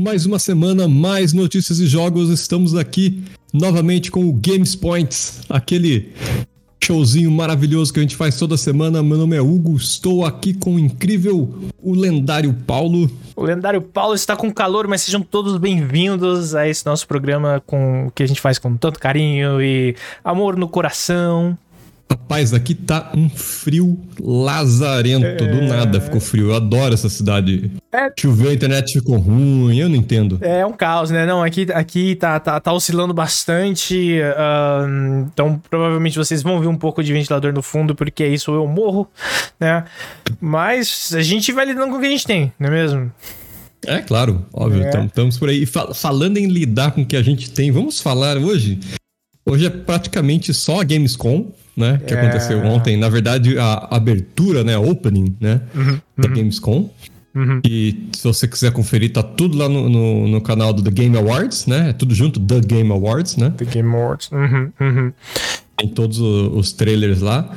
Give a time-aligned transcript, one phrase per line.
[0.00, 2.30] mais uma semana, mais notícias e jogos.
[2.30, 3.22] Estamos aqui
[3.52, 6.12] novamente com o Games Points, aquele
[6.82, 9.02] showzinho maravilhoso que a gente faz toda semana.
[9.02, 13.10] Meu nome é Hugo, estou aqui com o incrível, o lendário Paulo.
[13.36, 18.10] O lendário Paulo está com calor, mas sejam todos bem-vindos a esse nosso programa com
[18.14, 19.94] que a gente faz com tanto carinho e
[20.24, 21.58] amor no coração.
[22.10, 25.26] Rapaz, aqui tá um frio lazarento.
[25.26, 25.36] É...
[25.36, 26.50] Do nada ficou frio.
[26.50, 27.70] Eu adoro essa cidade.
[27.92, 28.10] É...
[28.18, 30.38] Choveu, a internet ficou ruim, eu não entendo.
[30.40, 31.24] É um caos, né?
[31.24, 34.20] Não, aqui, aqui tá, tá, tá oscilando bastante.
[34.20, 38.66] Uh, então, provavelmente vocês vão ver um pouco de ventilador no fundo, porque isso eu
[38.66, 39.08] morro,
[39.58, 39.84] né?
[40.40, 43.12] Mas a gente vai lidando com o que a gente tem, não é mesmo?
[43.86, 44.84] É, claro, óbvio.
[45.06, 45.38] Estamos é.
[45.38, 45.64] por aí.
[45.64, 48.78] Fal falando em lidar com o que a gente tem, vamos falar hoje.
[49.44, 52.00] Hoje é praticamente só a Gamescom né?
[52.06, 52.20] Que é...
[52.20, 52.96] aconteceu ontem.
[52.96, 54.74] Na verdade, a abertura, né?
[54.74, 55.60] A opening, né?
[55.74, 56.34] Uhum, da uhum.
[56.34, 56.90] Gamescom.
[57.34, 57.60] Uhum.
[57.64, 61.16] E se você quiser conferir, tá tudo lá no, no, no, canal do The Game
[61.16, 61.90] Awards, né?
[61.90, 63.52] É tudo junto, The Game Awards, né?
[63.56, 64.30] The Game Awards.
[64.32, 65.12] Uhum, uhum.
[65.76, 67.48] Tem todos os trailers lá.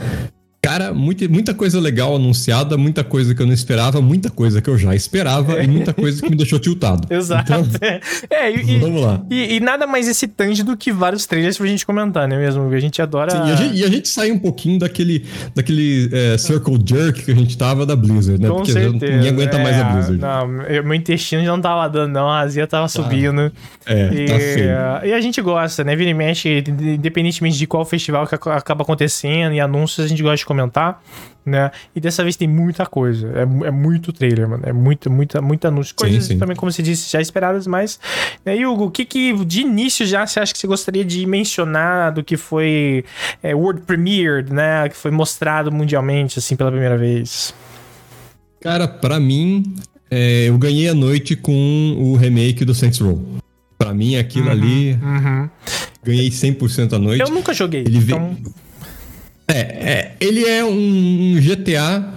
[0.64, 4.70] Cara, muita, muita coisa legal anunciada, muita coisa que eu não esperava, muita coisa que
[4.70, 5.66] eu já esperava é.
[5.66, 7.06] e muita coisa que me deixou tiltado.
[7.14, 7.52] Exato.
[7.52, 7.68] Então,
[8.32, 9.22] é, e, vamos lá.
[9.30, 12.72] E, e, nada mais excitante do que vários trailers pra gente comentar, né mesmo?
[12.72, 13.32] A gente adora.
[13.32, 17.26] Sim, e, a gente, e a gente sai um pouquinho daquele, daquele é, circle jerk
[17.26, 18.48] que a gente tava da Blizzard, né?
[18.48, 19.12] Com Porque certeza.
[19.12, 20.18] ninguém aguenta é, mais a é, Blizzard.
[20.18, 22.30] Não, meu intestino já não tava dando, não.
[22.30, 23.52] A azia tava subindo.
[23.86, 25.10] É, e, tá feio.
[25.10, 25.94] E a gente gosta, né?
[25.94, 30.38] Vira e mexe, independentemente de qual festival que acaba acontecendo e anúncios, a gente gosta
[30.38, 31.02] de comentar
[31.46, 31.72] né?
[31.96, 33.28] E dessa vez tem muita coisa.
[33.36, 34.64] É, é muito trailer, mano.
[34.66, 35.94] É muita, muita, muita anúncio.
[35.96, 36.40] Coisas sim, sim.
[36.40, 38.00] também, como você disse, já esperadas, mas.
[38.46, 42.14] Né, Hugo, o que que de início já você acha que você gostaria de mencionar
[42.14, 43.04] do que foi
[43.42, 44.88] é, World Premiere, né?
[44.90, 47.54] Que foi mostrado mundialmente, assim, pela primeira vez?
[48.62, 49.76] Cara, para mim,
[50.10, 53.22] é, eu ganhei a noite com o remake do Saints Row.
[53.78, 54.94] Pra mim, aquilo uhum, ali.
[54.94, 55.50] Uhum.
[56.02, 57.22] Ganhei 100% a noite.
[57.22, 57.82] Eu nunca joguei.
[57.82, 58.38] Ele então...
[58.42, 58.54] veio
[59.48, 62.14] é, é, ele é um GTA.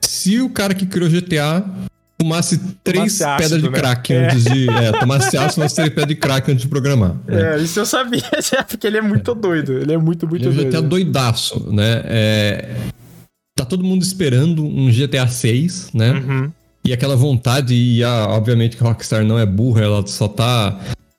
[0.00, 1.64] Se o cara que criou GTA
[2.18, 3.78] tomasse três tomasse pedras de né?
[3.78, 4.24] crack é.
[4.26, 4.70] antes de.
[4.70, 7.14] É, tomasse ácido, tomasse três pedras de crack antes de programar.
[7.26, 7.56] Né?
[7.56, 8.22] É, isso eu sabia,
[8.68, 9.72] porque ele é muito doido.
[9.78, 12.02] Ele é muito, muito ele é um GTA doidaço, né?
[12.04, 12.76] É,
[13.56, 16.12] tá todo mundo esperando um GTA 6, né?
[16.12, 16.52] Uhum.
[16.84, 20.78] E aquela vontade, e a, obviamente que a Rockstar não é burra, ela só tá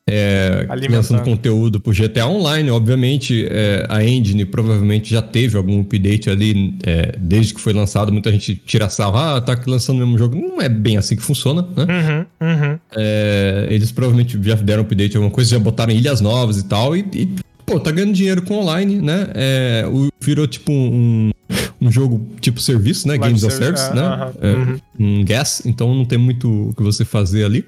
[0.09, 2.71] é, lançando conteúdo pro GTA Online.
[2.71, 8.11] Obviamente, é, a engine provavelmente já teve algum update ali é, desde que foi lançado.
[8.11, 10.35] Muita gente tira sarro, ah, tá lançando o mesmo jogo.
[10.35, 12.25] Não é bem assim que funciona, né?
[12.41, 12.79] Uhum, uhum.
[12.95, 16.95] É, eles provavelmente já deram update, alguma coisa, já botaram ilhas novas e tal.
[16.95, 17.29] E, e
[17.65, 19.27] pô, tá ganhando dinheiro com online, né?
[19.35, 19.85] É,
[20.19, 21.31] virou tipo um,
[21.79, 23.13] um jogo tipo serviço, né?
[23.13, 24.31] Live Games of Service, né?
[24.41, 24.57] É, -huh.
[24.57, 24.79] uhum.
[24.99, 27.65] Um gas, então não tem muito o que você fazer ali.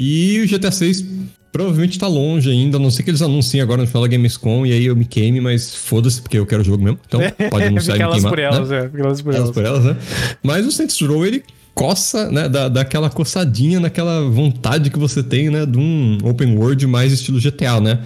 [0.00, 1.04] E o GTA 6
[1.52, 4.64] provavelmente tá longe ainda, a não sei que eles anunciem agora no final da Gamescom
[4.64, 6.98] e aí eu me queime, mas foda-se, porque eu quero o jogo mesmo.
[7.06, 8.30] Então, pode anunciar e me queimar.
[8.30, 8.76] Por elas, né?
[8.94, 9.50] é, elas por elas.
[9.50, 9.96] por elas, né?
[10.42, 11.42] Mas o Saints Row, ele
[11.74, 16.56] coça, né, dá, dá aquela coçadinha naquela vontade que você tem, né, de um open
[16.56, 18.00] world mais estilo GTA, né?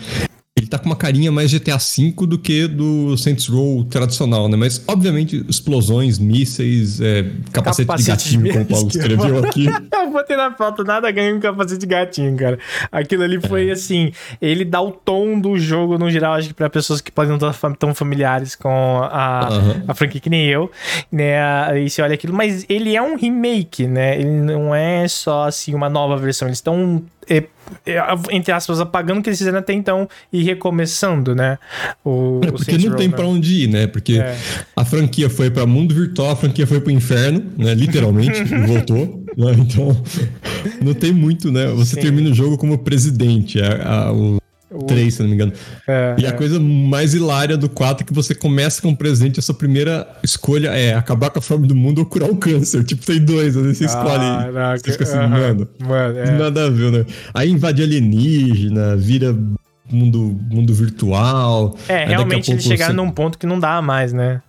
[0.56, 4.56] Ele tá com uma carinha mais GTA V do que do Saints Row tradicional, né?
[4.56, 9.66] Mas, obviamente, explosões, mísseis, é, capacete, capacete, de gatinho, de como o Paulo escreveu aqui.
[10.14, 12.56] Botei na falta, nada ganha um capacete de gatinho, cara.
[12.92, 13.72] Aquilo ali foi, é.
[13.72, 17.36] assim, ele dá o tom do jogo no geral, acho que pra pessoas que podem
[17.36, 18.70] não estar tão familiares com
[19.02, 19.84] a, uhum.
[19.88, 20.70] a franquia que nem eu,
[21.10, 21.36] né?
[21.80, 24.20] E você olha aquilo, mas ele é um remake, né?
[24.20, 26.46] Ele não é só, assim, uma nova versão.
[26.46, 27.44] Eles estão é,
[27.86, 27.98] é,
[28.30, 31.58] entre aspas, apagando o que eles fizeram até então e recomeçando, né?
[32.04, 33.86] O, é porque não tem para onde ir, né?
[33.86, 34.36] Porque é.
[34.76, 37.74] a franquia foi para mundo virtual, a franquia foi para o inferno, né?
[37.74, 39.23] Literalmente, e voltou.
[39.36, 39.52] Né?
[39.58, 39.96] Então,
[40.82, 41.66] não tem muito, né?
[41.68, 42.00] Você Sim.
[42.02, 43.60] termina o jogo como presidente.
[43.60, 44.38] A, a, o,
[44.86, 45.52] 3, se não me engano.
[45.86, 46.32] É, e a é.
[46.32, 50.06] coisa mais hilária do 4 é que você começa com o presente, a sua primeira
[50.22, 52.82] escolha é acabar com a fome do mundo ou curar o câncer.
[52.84, 54.18] Tipo, tem dois, aí você escolhe.
[54.18, 55.28] Caraca, você fica assim, uh -huh.
[55.28, 56.30] mano, mano é.
[56.38, 57.06] nada a ver, né?
[57.32, 59.36] Aí invade alienígena, vira
[59.90, 61.76] mundo, mundo virtual.
[61.88, 63.00] É, realmente eles chegaram você...
[63.00, 64.42] num ponto que não dá mais, né?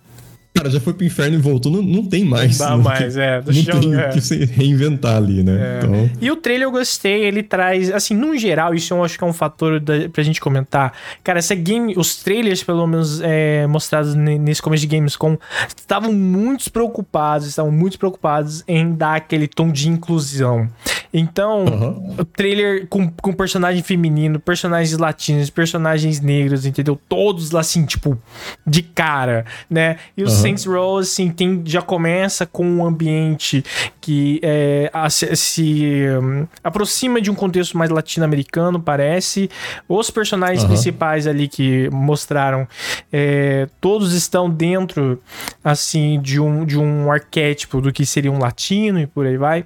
[0.56, 2.58] Cara, já foi pro inferno e voltou, não, não tem mais.
[2.58, 3.42] Não dá mais, que, é.
[3.44, 4.08] não chão, tem é.
[4.08, 5.52] que se reinventar ali, né?
[5.52, 5.78] É.
[5.78, 6.10] Então...
[6.18, 9.26] E o trailer eu gostei, ele traz, assim, no geral, isso eu acho que é
[9.26, 10.94] um fator da, pra gente comentar.
[11.22, 15.36] Cara, essa game, os trailers, pelo menos, é, mostrados nesse começo de Gamescom,
[15.76, 20.70] estavam muito preocupados, estavam muito preocupados em dar aquele tom de inclusão.
[21.12, 22.14] Então, uhum.
[22.18, 26.98] o trailer com, com personagem feminino, personagens latinos, personagens negros, entendeu?
[27.08, 28.18] Todos lá, assim, tipo,
[28.66, 29.96] de cara, né?
[30.16, 30.32] E o uhum.
[30.46, 33.64] Saints Row, assim, tem, já começa com um ambiente
[34.00, 39.50] que é, se, se um, aproxima de um contexto mais latino-americano, parece.
[39.88, 40.68] Os personagens uhum.
[40.68, 42.66] principais ali que mostraram,
[43.12, 45.20] é, todos estão dentro,
[45.62, 49.64] assim, de um, de um arquétipo do que seria um latino e por aí vai.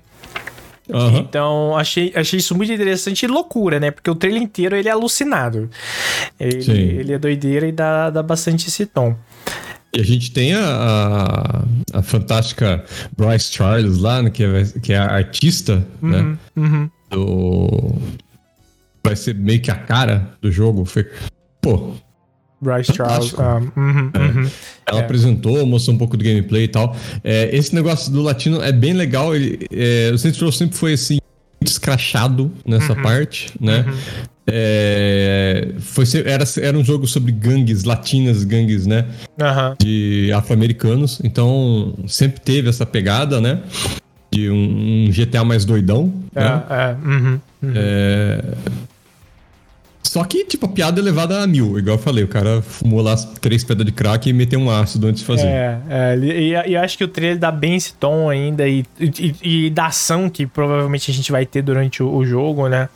[0.93, 1.19] Uhum.
[1.19, 3.91] Então, achei, achei isso muito interessante e loucura, né?
[3.91, 5.71] Porque o trailer inteiro ele é alucinado.
[6.39, 9.17] Ele, ele é doideira e dá, dá bastante esse tom.
[9.95, 12.85] E a gente tem a, a, a fantástica
[13.17, 16.19] Bryce Charles lá, né, que, é, que é a artista, né?
[16.19, 16.39] uhum, né?
[16.57, 16.91] Uhum.
[17.11, 17.99] Do...
[19.05, 20.85] Vai ser meio que a cara do jogo.
[20.85, 21.11] Foi...
[21.61, 21.95] Pô,
[22.61, 23.33] Bryce Charles.
[23.33, 24.19] Um, ah, uhum, é.
[24.19, 24.51] uhum.
[24.87, 25.03] Ela é.
[25.03, 26.95] apresentou, mostrou um pouco do gameplay e tal.
[27.25, 29.35] É, esse negócio do latino é bem legal.
[29.35, 31.19] Ele, é, o Saints Row sempre foi assim,
[31.65, 33.03] escrachado nessa uhum.
[33.03, 33.85] parte, né?
[34.47, 39.07] É, foi, era, era um jogo sobre gangues latinas, gangues, né?
[39.41, 39.77] Uhum.
[39.81, 41.21] De afro-americanos.
[41.23, 43.61] Então, sempre teve essa pegada, né?
[44.33, 46.13] De um, um GTA mais doidão.
[46.35, 46.63] É, né?
[46.71, 47.09] é.
[47.09, 47.73] Uhum, uhum.
[47.75, 48.43] é
[50.11, 51.79] só que, tipo, a piada é levada a mil.
[51.79, 55.07] Igual eu falei, o cara fumou lá três pedras de crack e meteu um ácido
[55.07, 55.47] antes de fazer.
[55.47, 58.85] É, é e, e eu acho que o trailer dá bem esse tom ainda e,
[58.99, 62.89] e, e da ação que provavelmente a gente vai ter durante o, o jogo, né?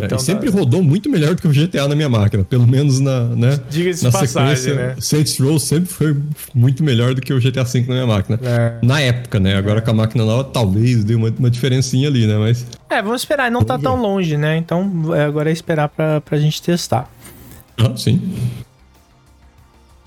[0.00, 0.58] É, então, sempre tá...
[0.58, 4.04] rodou muito melhor do que o GTA na minha máquina, pelo menos na, né, Diga-se
[4.04, 4.88] na passagem, sequência.
[4.88, 4.96] Né?
[5.00, 6.16] Saints Row sempre foi
[6.54, 8.38] muito melhor do que o GTA V na minha máquina.
[8.42, 8.74] É.
[8.82, 9.56] Na época, né?
[9.56, 9.80] Agora é.
[9.80, 12.36] com a máquina nova, talvez dê uma, uma diferencinha ali, né?
[12.36, 12.66] Mas.
[12.90, 13.50] É, vamos esperar.
[13.50, 13.96] Não tá vamos tá ver.
[13.96, 14.56] tão longe, né?
[14.56, 17.10] Então é, agora é esperar pra, pra gente testar.
[17.78, 18.20] Ah, sim.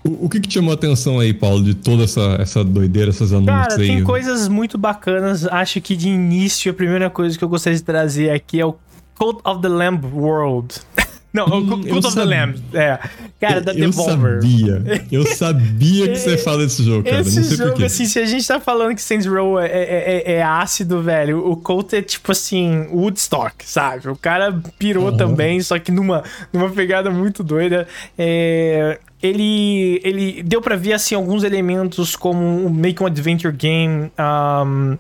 [0.04, 3.10] O, o que, que te chamou a atenção aí, Paulo, de toda essa, essa doideira,
[3.10, 3.88] essas anúncios Cara, aí?
[3.88, 5.46] tem coisas muito bacanas.
[5.48, 8.76] Acho que de início, a primeira coisa que eu gostaria de trazer aqui é o
[9.20, 10.76] Cult of the Lamb World.
[11.32, 12.56] Não, hum, Cult of the Lamb.
[12.74, 12.98] É.
[13.40, 14.40] Cara, da Devolver.
[14.40, 15.08] Eu sabia.
[15.12, 17.22] Eu sabia que você ia falar desse jogo, cara.
[17.22, 20.24] Esse não sei jogo, assim, se a gente tá falando que Saints Row é, é,
[20.26, 24.10] é, é, ácido, velho, o Cult é tipo assim, Woodstock, sabe?
[24.10, 25.18] O cara pirou uhum.
[25.18, 27.88] também, só que numa, numa pegada muito doida.
[28.18, 34.12] É, ele, ele deu para ver assim alguns elementos como um Make um Adventure Game.
[34.18, 34.98] Um,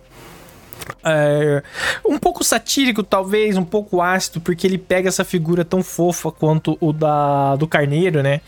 [1.04, 1.64] é,
[2.06, 6.78] um pouco satírico, talvez, um pouco ácido, porque ele pega essa figura tão fofa quanto
[6.80, 8.42] o da do Carneiro, né?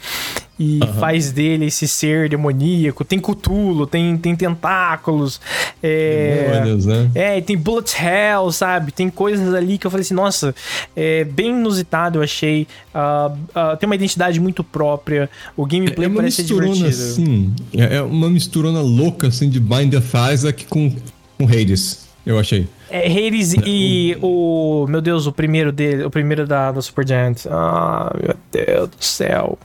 [0.60, 0.94] E uhum.
[1.00, 3.04] faz dele esse ser demoníaco.
[3.04, 5.42] Tem cutulo, tem, tem tentáculos.
[5.82, 7.10] É, Demônios, né?
[7.16, 8.92] É, tem bullet hell, sabe?
[8.92, 10.54] Tem coisas ali que eu falei assim, nossa,
[10.96, 12.68] é bem inusitado, eu achei.
[12.94, 15.32] Uh, uh, tem uma identidade muito própria.
[15.58, 16.88] O gameplay é, é parece divertido.
[16.88, 20.96] Assim, é, é uma misturona louca, assim, de Bind of Isaac com,
[21.40, 22.68] com Hades eu achei.
[22.90, 24.86] É, Hades e o.
[24.88, 27.46] Meu Deus, o primeiro dele, o primeiro da, da Super Giant.
[27.50, 29.58] Ah, meu Deus do céu.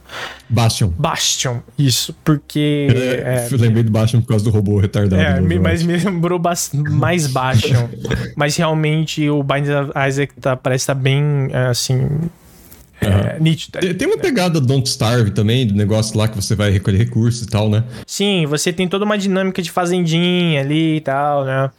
[0.49, 0.89] Bastion.
[0.97, 2.89] Bastion, isso, porque.
[3.27, 5.21] É, eu lembrei do Bastion por causa do robô retardado.
[5.21, 6.41] É, me, mas me lembrou
[6.75, 7.89] mais Bastion.
[8.37, 12.09] mas realmente o Bind of Isaac tá, parece estar tá bem, assim.
[13.01, 13.79] É, nítido.
[13.79, 17.43] Tem, tem uma pegada Don't Starve também, do negócio lá que você vai recolher recursos
[17.43, 17.85] e tal, né?
[18.07, 21.71] Sim, você tem toda uma dinâmica de fazendinha ali e tal, né?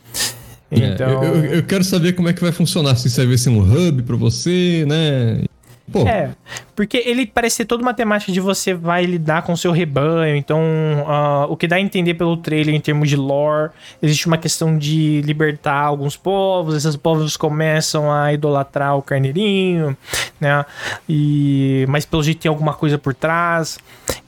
[0.70, 1.24] É, então...
[1.24, 4.04] Eu, eu, quero saber como é que vai funcionar, se isso vai ser um hub
[4.04, 5.44] para você, né?
[5.90, 6.06] Pô.
[6.06, 6.32] É,
[6.76, 10.36] porque ele parece ser toda uma temática de você vai lidar com o seu rebanho,
[10.36, 13.72] então uh, o que dá a entender pelo trailer em termos de lore,
[14.02, 19.96] existe uma questão de libertar alguns povos, esses povos começam a idolatrar o carneirinho,
[20.42, 20.66] né?
[21.08, 23.80] E, mas pelo jeito tem alguma coisa por trás.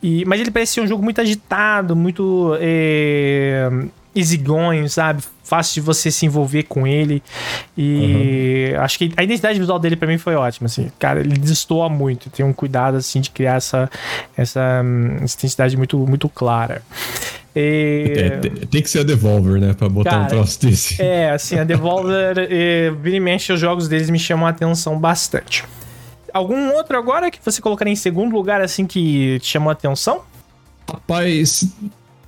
[0.02, 3.70] E, mas ele parece ser um jogo muito agitado, muito é,
[4.16, 5.24] easygoing, sabe?
[5.44, 7.24] Fácil de você se envolver com ele.
[7.78, 8.82] E uhum.
[8.82, 10.92] acho que a identidade visual dele para mim foi ótima, assim.
[11.00, 12.30] Cara, ele destoa muito.
[12.30, 13.90] Tem um cuidado, assim, de criar essa,
[14.38, 14.84] essa,
[15.22, 16.82] essa identidade muito, muito clara.
[17.56, 18.14] E...
[18.16, 19.74] É, tem que ser a Devolver, né?
[19.74, 21.02] Pra botar Cara, um troço desse.
[21.02, 25.00] É, assim, a Devolver, e, vira e mexe, os jogos deles me chamam a atenção
[25.00, 25.64] bastante.
[26.32, 30.22] Algum outro agora que você colocaria em segundo lugar, assim, que te chamou a atenção?
[30.88, 31.68] Rapaz,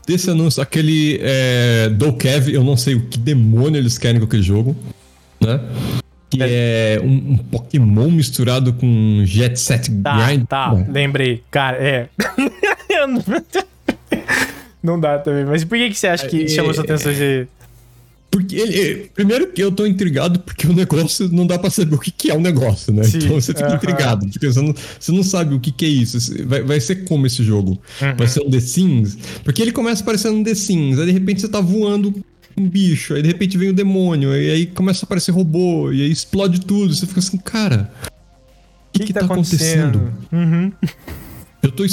[0.06, 4.44] desse anúncio, aquele é, Kev, eu não sei o que demônio eles querem com aquele
[4.44, 4.76] jogo,
[5.40, 5.60] né?
[6.30, 10.46] Que é, é um, um, Pokémon misturado com Jet Set tá, Grind.
[10.46, 11.44] Tá, lembrei.
[11.52, 12.08] Cara, é.
[14.82, 15.46] não dá também.
[15.46, 17.48] Mas por que, que você acha que é, chamou sua atenção de.
[18.32, 22.00] Porque ele, primeiro que eu tô intrigado porque o negócio não dá pra saber o
[22.00, 23.04] que, que é o negócio, né?
[23.04, 23.76] Sim, então você fica uh -huh.
[23.76, 26.18] intrigado, porque você não, você não sabe o que, que é isso.
[26.48, 27.72] Vai, vai ser como esse jogo?
[27.72, 28.18] Uh -huh.
[28.18, 29.18] Vai ser um The Sims?
[29.44, 32.24] Porque ele começa parecendo um The Sims, aí de repente você tá voando
[32.58, 35.92] um bicho, aí de repente vem o um demônio, e aí começa a aparecer robô,
[35.92, 36.96] e aí explode tudo.
[36.96, 37.92] Você fica assim, cara.
[38.06, 39.98] O que, que, que, tá, tá acontecendo?
[39.98, 40.14] acontecendo?
[40.32, 40.72] Uhum.
[41.62, 41.86] Eu tô.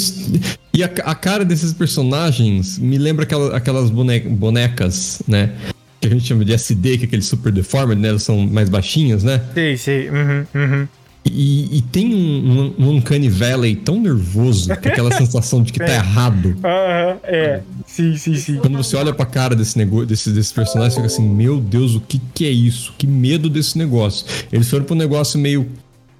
[0.73, 5.53] E a, a, cara desses personagens me lembra aquela, aquelas bonecas, né?
[5.99, 8.09] Que a gente chama de SD, que é aquele super deformed, né?
[8.09, 9.41] Elas são mais baixinhas, né?
[9.53, 10.09] Sei, sei.
[10.09, 10.87] Uhum, uhum.
[11.25, 15.91] E, e, tem um, um Uncanny Valley tão nervoso, é aquela sensação de que tá
[15.91, 16.55] errado.
[16.63, 17.61] Aham, uhum, é.
[17.85, 18.55] Sim, sim, sim.
[18.57, 21.95] Quando você olha pra cara desse negócio, desse, desse personagem, você fica assim, meu Deus,
[21.95, 22.93] o que que é isso?
[22.97, 24.25] Que medo desse negócio.
[24.51, 25.67] Eles foram pra um negócio meio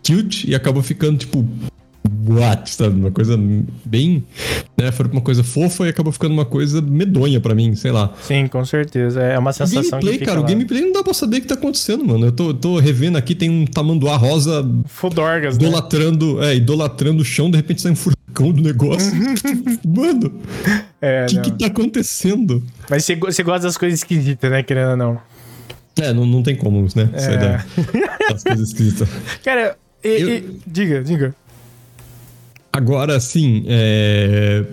[0.05, 1.47] cute e acabou ficando, tipo,
[2.27, 2.99] what, sabe?
[2.99, 3.37] Uma coisa
[3.85, 4.23] bem.
[4.77, 4.91] Né?
[4.91, 8.13] Foi uma coisa fofa e acabou ficando uma coisa medonha para mim, sei lá.
[8.21, 9.21] Sim, com certeza.
[9.21, 9.99] É uma sensação.
[9.99, 10.45] O gameplay, cara, lá.
[10.45, 12.27] o gameplay não dá pra saber o que tá acontecendo, mano.
[12.27, 14.65] Eu tô, tô revendo aqui, tem um tamanduá rosa.
[14.85, 15.65] Fudorgas, né?
[15.65, 16.53] idolatrando, né?
[16.53, 19.11] É, idolatrando o chão, de repente sai um furacão do negócio.
[19.85, 20.33] mano,
[21.01, 22.63] é, o que, que tá acontecendo?
[22.89, 25.21] Mas você, você gosta das coisas esquisitas, né, querendo ou não?
[25.99, 27.09] É, não, não tem como, né?
[27.13, 27.19] É.
[27.19, 27.39] Sair
[28.29, 29.09] das coisas esquisitas.
[29.43, 30.29] Cara, e, eu...
[30.29, 31.35] e, diga, diga.
[32.71, 34.63] Agora, assim, é...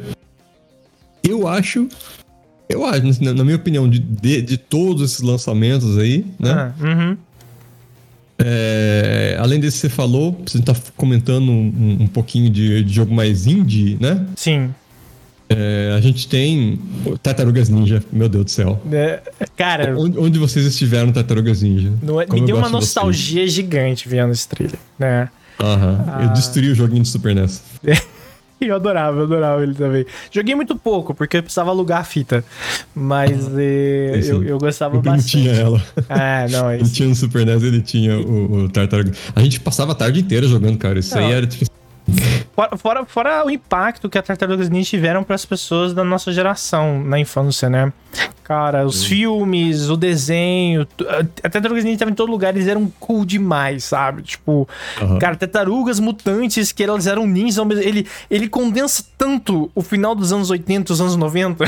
[1.23, 1.88] eu acho.
[2.69, 6.50] Eu acho, na minha opinião, de, de, de todos esses lançamentos aí, né?
[6.50, 7.17] Ah, uhum.
[8.38, 13.15] é, além desse que você falou, você tá comentando um, um pouquinho de, de, jogo
[13.15, 14.26] mais indie, né?
[14.35, 14.75] Sim.
[15.49, 16.81] É, a gente tem
[17.23, 18.83] Tartarugas Ninja, meu Deus do céu.
[18.93, 19.23] É,
[19.57, 19.97] cara.
[19.97, 21.93] Onde, onde, vocês estiveram Tartarugas Ninja?
[22.03, 25.29] No, me deu uma nostalgia gigante vendo esse trailer, né?
[25.60, 26.04] Aham.
[26.06, 26.22] Ah.
[26.25, 27.62] Eu destruí o joguinho do Super NES.
[28.60, 30.06] eu adorava, eu adorava ele também.
[30.30, 32.44] Joguei muito pouco, porque eu precisava alugar a fita.
[32.94, 35.30] Mas eh, eu, eu gostava bastante.
[35.30, 35.82] tinha ela.
[36.08, 39.12] Ah, não, Ele tinha no Super NES, ele tinha o, o Tartaruga.
[39.34, 40.98] A gente passava a tarde inteira jogando, cara.
[40.98, 41.25] Isso não.
[41.25, 41.75] aí era tipo
[42.54, 46.32] Fora, fora, fora, o impacto que a Tartarugas Ninja tiveram para as pessoas da nossa
[46.32, 47.92] geração na infância, né?
[48.44, 50.86] Cara, os filmes, o desenho.
[51.42, 54.22] A Tartarugas Ninja estava em todo lugar, eles eram cool demais, sabe?
[54.22, 54.68] Tipo,
[55.02, 55.18] uhum.
[55.18, 57.58] cara, tartarugas mutantes que elas eram ninjas.
[57.78, 61.64] Ele, ele condensa tanto o final dos anos 80 os anos 90.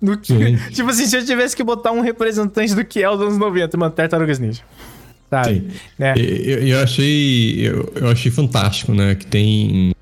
[0.00, 3.20] no que, tipo assim, se eu tivesse que botar um representante do que é os
[3.20, 4.62] anos 90, mano, Tartarugas Ninja
[5.30, 5.68] sabe?
[5.98, 6.14] Né?
[6.16, 9.14] Eu, eu, achei, eu, eu, achei fantástico, né?
[9.14, 9.94] Que tem.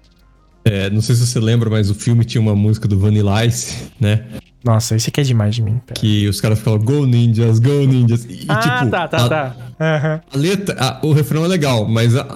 [0.65, 3.91] É, não sei se você lembra, mas o filme tinha uma música do Vanilla Ice,
[4.01, 4.25] né?
[4.65, 5.79] Nossa, esse aqui é demais de mim.
[5.87, 6.01] Pera.
[6.01, 8.25] Que os caras ficavam Go Ninjas, Go Ninjas.
[8.25, 9.57] E, ah, tipo, tá, tá, a, tá.
[9.79, 10.21] Uhum.
[10.33, 12.27] A letra, a, o refrão é legal, mas a,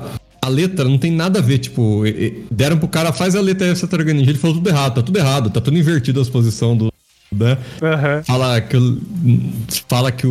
[0.42, 1.57] a letra não tem nada a ver.
[1.57, 2.02] Tipo,
[2.50, 4.30] deram pro cara, faz a letra essa Tartaruga Ninja.
[4.30, 6.92] Ele falou tudo errado, tá tudo errado, tá tudo invertido as posições do,
[7.33, 7.59] né?
[7.83, 8.25] Uhum.
[8.25, 9.01] Fala que, o,
[9.89, 10.31] fala que o,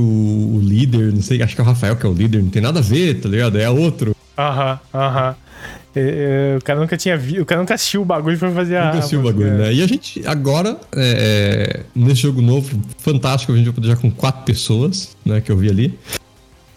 [0.56, 2.62] o, líder, não sei, acho que é o Rafael que é o líder, não tem
[2.62, 3.60] nada a ver, tá ligado?
[3.60, 4.16] É outro.
[4.38, 5.30] Aham, uhum, aham.
[5.30, 5.48] Uhum.
[6.58, 8.86] O cara nunca tinha visto, o cara nunca assistiu o bagulho pra fazer a.
[8.86, 9.58] Nunca assistiu o bagulho, é.
[9.58, 9.74] né?
[9.74, 14.12] E a gente, agora, é, nesse jogo novo, fantástico, a gente vai poder jogar com
[14.12, 15.42] quatro pessoas, né?
[15.42, 15.98] Que eu vi ali.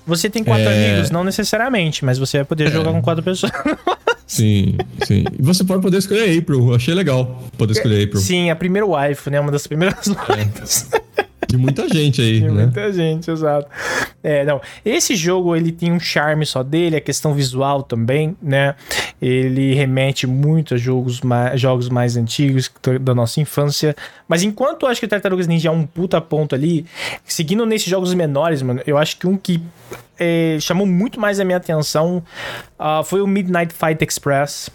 [0.06, 0.92] Você tem quatro é...
[0.92, 2.70] amigos, não necessariamente, mas você vai poder é...
[2.70, 3.52] jogar com quatro pessoas.
[4.30, 5.24] sim, sim.
[5.38, 6.74] E você pode poder escolher April.
[6.74, 8.20] Achei legal poder escolher April.
[8.20, 9.40] Sim, a primeira wife, né?
[9.40, 10.08] Uma das primeiras.
[10.08, 11.00] É.
[11.50, 12.62] De muita gente aí, De né?
[12.64, 13.68] muita gente, exato.
[14.22, 14.60] É, não.
[14.84, 18.74] Esse jogo, ele tem um charme só dele, a questão visual também, né?
[19.20, 23.96] Ele remete muito a jogos mais, jogos mais antigos da nossa infância.
[24.28, 26.86] Mas enquanto eu acho que Tartarugas Ninja é um puta ponto ali,
[27.24, 29.62] seguindo nesses jogos menores, mano, eu acho que um que
[30.18, 32.22] é, chamou muito mais a minha atenção
[32.78, 34.70] uh, foi o Midnight Fight Express.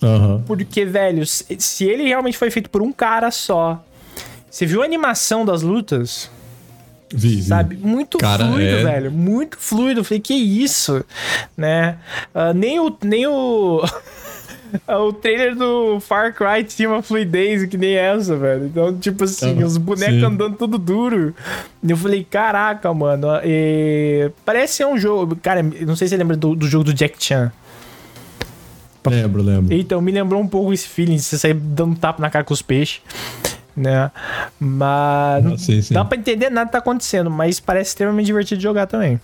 [0.00, 0.42] Uhum.
[0.42, 3.84] Porque, velho, se ele realmente foi feito por um cara só,
[4.52, 6.30] você viu a animação das lutas?
[7.08, 7.42] Vi, vi.
[7.42, 7.74] Sabe?
[7.74, 8.82] Muito Cara, fluido, é...
[8.84, 9.10] velho.
[9.10, 10.00] Muito fluido.
[10.00, 11.02] Eu falei, que isso?
[11.56, 11.96] Né?
[12.34, 12.94] Uh, nem o.
[13.02, 13.82] Nem o...
[14.86, 18.66] o trailer do Far Cry tinha uma fluidez que nem essa, velho.
[18.66, 20.24] Então, tipo assim, os bonecos sim.
[20.26, 21.34] andando tudo duro.
[21.82, 23.28] E eu falei, caraca, mano.
[23.42, 24.30] E...
[24.44, 25.34] Parece ser um jogo.
[25.34, 27.50] Cara, não sei se você lembra do, do jogo do Jack Chan.
[29.06, 29.74] Lembro, lembro.
[29.74, 32.52] Então, me lembrou um pouco esse feeling de você sair dando tapa na cara com
[32.52, 33.00] os peixes
[33.76, 34.10] né?
[34.58, 35.94] Mas não sim, sim.
[35.94, 39.20] dá pra entender nada que tá acontecendo, mas parece extremamente divertido de jogar também.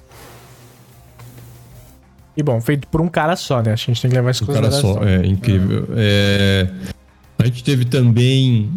[2.36, 3.72] E bom, feito por um cara só, né?
[3.72, 5.88] A gente tem que levar isso em Um cara só, é incrível.
[5.96, 6.68] É.
[7.38, 8.70] A gente teve também,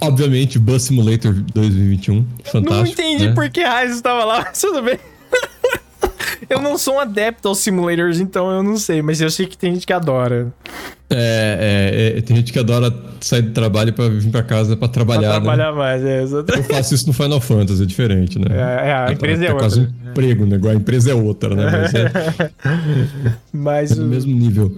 [0.00, 2.24] obviamente, Bus Simulator 2021.
[2.44, 2.74] Fantástico.
[2.74, 3.34] Não entendi né?
[3.34, 4.98] por que Raiz estava lá, mas tudo bem.
[6.48, 9.56] eu não sou um adepto aos simulators, então eu não sei, mas eu sei que
[9.56, 10.52] tem gente que adora.
[11.10, 14.88] É, é, é tem gente que adora sair do trabalho para vir para casa para
[14.88, 15.40] trabalhar.
[15.40, 15.44] Pra né?
[15.44, 15.78] trabalhar né?
[15.78, 16.68] mais, é, exatamente.
[16.68, 18.46] Eu faço isso no Final Fantasy, é diferente, né?
[18.50, 19.78] É, é a empresa é, é, é outra.
[19.78, 20.60] um emprego, né?
[20.70, 21.70] A empresa é outra, né?
[21.70, 22.50] Mas é,
[23.52, 24.04] Mas é o...
[24.04, 24.76] mesmo nível.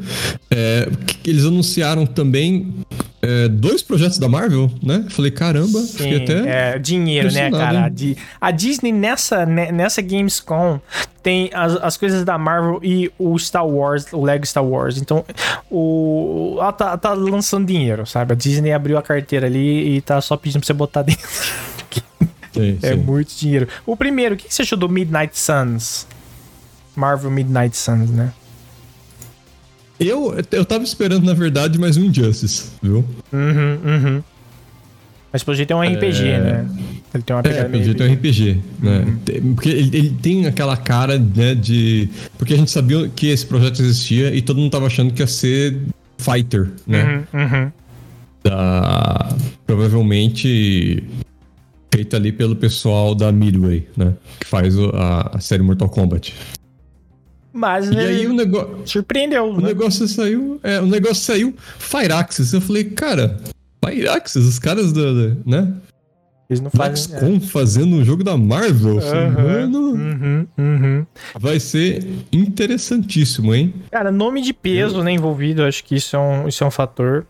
[0.50, 0.88] É,
[1.24, 2.74] eles anunciaram também
[3.22, 5.04] é, dois projetos da Marvel, né?
[5.10, 6.74] Falei, caramba, Sim, fiquei até.
[6.74, 7.92] É, dinheiro, né, cara?
[8.40, 10.80] A Disney nessa, né, nessa Gamescom
[11.22, 14.98] tem as, as coisas da Marvel e o Star Wars, o Lego Star Wars.
[14.98, 15.24] Então,
[15.70, 16.19] o,
[16.58, 18.32] ela tá, tá lançando dinheiro, sabe?
[18.32, 21.28] A Disney abriu a carteira ali e tá só pedindo pra você botar dentro.
[22.52, 22.96] Sim, é sim.
[22.96, 23.68] muito dinheiro.
[23.86, 26.06] O primeiro, o que você achou do Midnight Suns?
[26.96, 28.32] Marvel Midnight Suns, né?
[29.98, 33.04] Eu, eu tava esperando, na verdade, mais um Injustice, viu?
[33.32, 34.22] Uhum, uhum.
[35.32, 36.40] Mas pelo jeito é um RPG, é...
[36.40, 36.68] né?
[37.12, 38.98] Ele tem uma pegada é, pelo jeito é um RPG, né?
[38.98, 39.54] Uhum.
[39.54, 42.08] Porque ele, ele, tem aquela cara, né, de...
[42.38, 45.26] Porque a gente sabia que esse projeto existia e todo mundo tava achando que ia
[45.26, 45.76] ser
[46.20, 47.24] Fighter, né?
[47.32, 47.72] Uhum, uhum.
[48.44, 49.36] Da...
[49.66, 51.02] Provavelmente
[51.92, 54.14] feito ali pelo pessoal da Midway, né?
[54.38, 56.34] Que faz a, a série Mortal Kombat.
[57.52, 59.50] Mas e aí o negócio surpreendeu.
[59.50, 59.68] O né?
[59.68, 62.52] negócio saiu, é, o negócio saiu Fireaxis.
[62.52, 63.40] Eu falei, cara,
[63.84, 65.74] Fireaxis, os caras da, da né?
[66.50, 66.96] Eles não fazem.
[66.96, 67.40] XCOM é.
[67.40, 68.96] fazendo um jogo da Marvel.
[68.96, 69.78] Uhum, mano.
[69.92, 71.06] Uhum, uhum.
[71.38, 73.72] Vai ser interessantíssimo, hein?
[73.92, 75.04] Cara, nome de peso, eu...
[75.04, 77.24] né, envolvido, acho que isso é um, isso é um fator.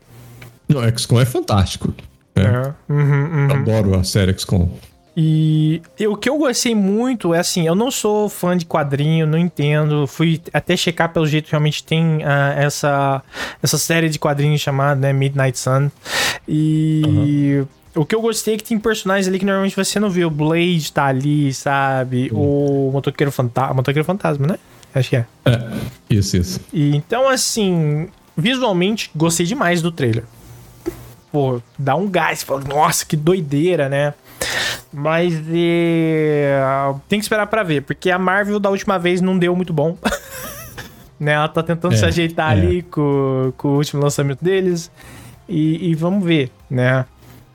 [0.66, 1.92] Não, XCOM é fantástico.
[2.34, 2.40] É.
[2.40, 2.74] É.
[2.88, 3.52] Uhum, uhum.
[3.52, 4.70] Adoro a série XCOM.
[5.14, 9.36] E o que eu gostei muito é assim, eu não sou fã de quadrinho, não
[9.36, 10.06] entendo.
[10.06, 13.22] Fui até checar pelo jeito realmente tem uh, essa
[13.62, 15.90] essa série de quadrinhos chamada né, Midnight Sun.
[16.48, 17.68] E uhum.
[17.94, 20.24] O que eu gostei é que tem personagens ali que normalmente você não vê.
[20.24, 22.30] O Blade tá ali, sabe?
[22.32, 22.88] Uhum.
[22.88, 23.74] O Motoqueiro Fantasma.
[23.74, 24.58] Motoqueiro Fantasma, né?
[24.94, 25.26] Acho que é.
[25.44, 25.68] É,
[26.08, 26.60] isso, isso.
[26.72, 30.24] E, então, assim, visualmente, gostei demais do trailer.
[31.32, 32.42] Pô, dá um gás.
[32.42, 34.14] Fala, Nossa, que doideira, né?
[34.92, 36.60] Mas é,
[37.08, 39.96] tem que esperar para ver, porque a Marvel da última vez não deu muito bom.
[41.18, 41.32] né?
[41.32, 42.60] Ela tá tentando é, se ajeitar é.
[42.60, 44.90] ali com, com o último lançamento deles.
[45.48, 47.04] E, e vamos ver, né?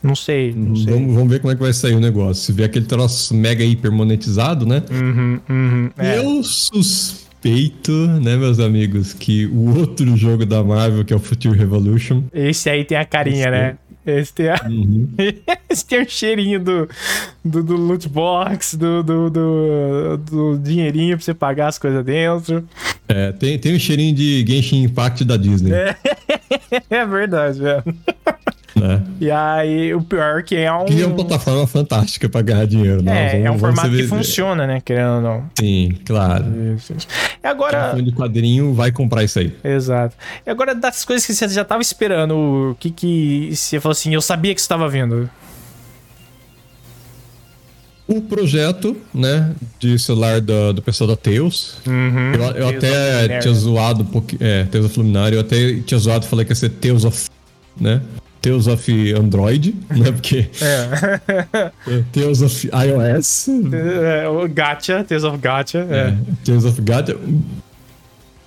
[0.06, 0.94] Não sei, não sei.
[0.94, 2.44] Vamos, vamos, ver como é que vai sair o negócio.
[2.44, 4.84] Se vier aquele troço mega hiper monetizado, né?
[4.92, 6.20] Uhum, uhum, é.
[6.20, 11.58] Eu suspeito, né, meus amigos, que o outro jogo da Marvel, que é o Future
[11.58, 12.24] Revolution.
[12.32, 13.78] Esse aí tem a carinha, né?
[14.06, 14.62] Esse tem, a...
[14.70, 15.10] uhum.
[15.68, 16.88] Esse tem o cheirinho do,
[17.44, 22.64] do, do loot box, do, do, do, do, dinheirinho pra você pagar as coisas dentro.
[23.08, 25.74] É, tem, tem o cheirinho de Genshin Impact da Disney.
[25.74, 25.96] É,
[26.92, 27.84] é verdade, velho.
[28.76, 29.02] Né?
[29.22, 30.86] E aí, o pior é que é um.
[30.86, 33.28] Que é uma plataforma fantástica pra ganhar dinheiro, né?
[33.28, 34.82] É, vamos, é um formato que funciona, né?
[34.84, 35.50] Querendo ou não.
[35.58, 36.46] Sim, claro.
[36.76, 36.94] Isso.
[37.42, 37.92] E agora.
[37.92, 39.56] Quem é de quadrinho vai comprar isso aí.
[39.64, 40.16] Exato.
[40.46, 43.50] E agora, das coisas que você já tava esperando, o que que.
[43.56, 45.30] Você falou assim, eu sabia que você tava vendo.
[48.08, 51.78] o projeto, né, de celular do, do pessoal da Tails.
[51.88, 54.40] Uhum, eu, eu até tinha zoado um pouquinho.
[54.44, 57.26] É, Tails of Luminário, eu até tinha zoado, falei que ia ser Tails of.
[57.80, 58.02] né?
[58.46, 60.12] Tales of Android, né?
[60.12, 60.48] Porque.
[60.62, 61.20] É.
[61.88, 62.04] é.
[62.14, 63.48] Tales of iOS.
[63.74, 65.88] É, o Gacha, Tales of Gacha.
[65.90, 66.10] É.
[66.10, 66.18] é.
[66.46, 67.18] Tales of Gacha.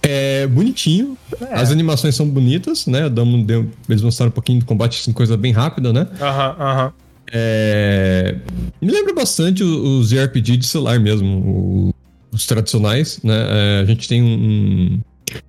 [0.00, 1.18] É bonitinho.
[1.40, 1.54] É.
[1.54, 3.00] As animações são bonitas, né?
[3.88, 6.06] Eles mostraram um pouquinho do combate, assim, coisa bem rápida, né?
[6.20, 6.84] Aham, uh aham.
[6.84, 6.92] -huh, uh -huh.
[7.30, 8.36] É...
[8.80, 11.92] Me lembra bastante os JRPG de celular mesmo,
[12.32, 13.34] os tradicionais, né?
[13.34, 14.98] É, a gente tem um,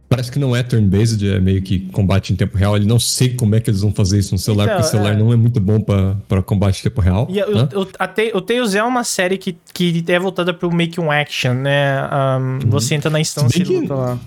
[0.08, 2.76] Parece que não é turn-based, é meio que combate em tempo real.
[2.76, 4.92] Ele não sei como é que eles vão fazer isso no celular, então, porque o
[4.92, 5.18] celular é...
[5.18, 7.28] não é muito bom para combate em tempo real.
[7.30, 7.46] E né?
[7.76, 11.12] o, o, até, o Tales é uma série que, que é voltada pro make um
[11.12, 12.04] action, né?
[12.04, 12.70] Um, uhum.
[12.70, 14.20] Você entra na instância e luta lá.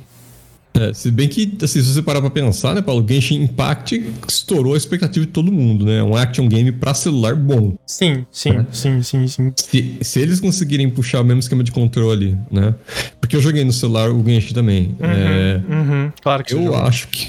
[0.75, 3.05] É, se bem que, assim, se você parar pra pensar, né, Paulo?
[3.07, 6.03] Genshin Impact estourou a expectativa de todo mundo, né?
[6.03, 7.77] Um action game pra celular bom.
[7.87, 8.67] Sim, sim, né?
[8.73, 9.53] sim, sim, sim.
[9.57, 12.75] Se, se, eles conseguirem puxar o mesmo esquema de controle, né?
[13.21, 14.97] Porque eu joguei no celular o Genshin também.
[14.99, 17.29] Uhum, é, uhum, claro que Eu acho que.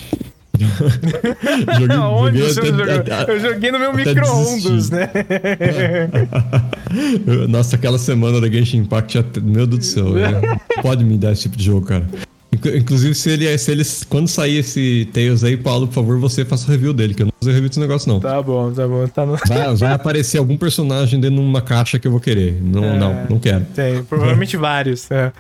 [1.79, 2.95] joguei, Onde joguei você até, jogou?
[2.95, 5.09] Até, eu joguei no meu micro-ondas, né?
[7.49, 10.05] Nossa, aquela semana da Genshin Impact, meu Deus do céu.
[10.81, 12.07] Pode me dar esse tipo de jogo, cara.
[12.53, 16.67] Inclusive, se ele, se ele, quando sair esse Tails aí, Paulo, por favor, você faça
[16.67, 18.19] o review dele, que eu não vou fazer review desse negócio, não.
[18.19, 19.07] Tá bom, tá bom.
[19.07, 19.37] Tá no...
[19.47, 22.61] vai, vai, aparecer algum personagem dentro de uma caixa que eu vou querer.
[22.61, 23.65] Não, é, não, não quero.
[23.73, 25.09] Tem, provavelmente vários.
[25.09, 25.31] É.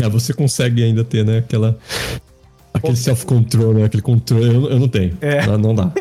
[0.00, 0.08] é.
[0.08, 1.38] você consegue ainda ter, né?
[1.38, 1.78] Aquela.
[2.74, 3.84] Aquele self-control, né?
[3.84, 4.46] Aquele controle.
[4.46, 5.16] Eu, eu não tenho.
[5.20, 5.46] É.
[5.46, 5.92] Não, não dá.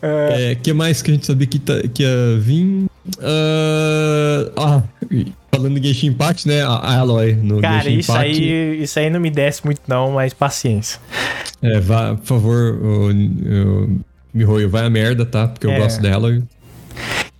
[0.00, 0.52] é.
[0.52, 2.86] é, que mais que a gente sabia que, tá, que ia vir?
[3.18, 4.82] Uh, ah,
[5.54, 6.62] falando de Genshin Impact, né?
[6.62, 8.30] A Aloy no Cara, Genshin isso Impact.
[8.30, 10.98] aí, isso aí não me desce muito não, mas paciência.
[11.60, 12.78] É, vá, por favor,
[14.32, 15.46] Mihoyo, vai a merda, tá?
[15.46, 15.78] Porque eu é.
[15.78, 16.42] gosto dela.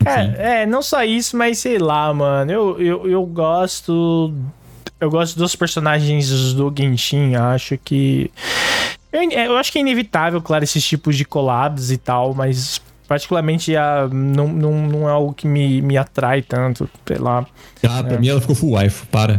[0.04, 2.50] É, é, não só isso, mas sei lá, mano.
[2.50, 4.32] Eu, eu, eu gosto.
[5.00, 7.34] Eu gosto dos personagens do Genshin.
[7.34, 8.30] Acho que
[9.12, 12.80] Eu, eu acho que é inevitável, claro, esses tipos de collabs e tal, mas
[13.12, 17.46] particularmente a, não, não, não é algo que me, me atrai tanto, sei lá.
[17.86, 18.18] Ah, pra é.
[18.18, 19.36] mim ela ficou full waifu, para.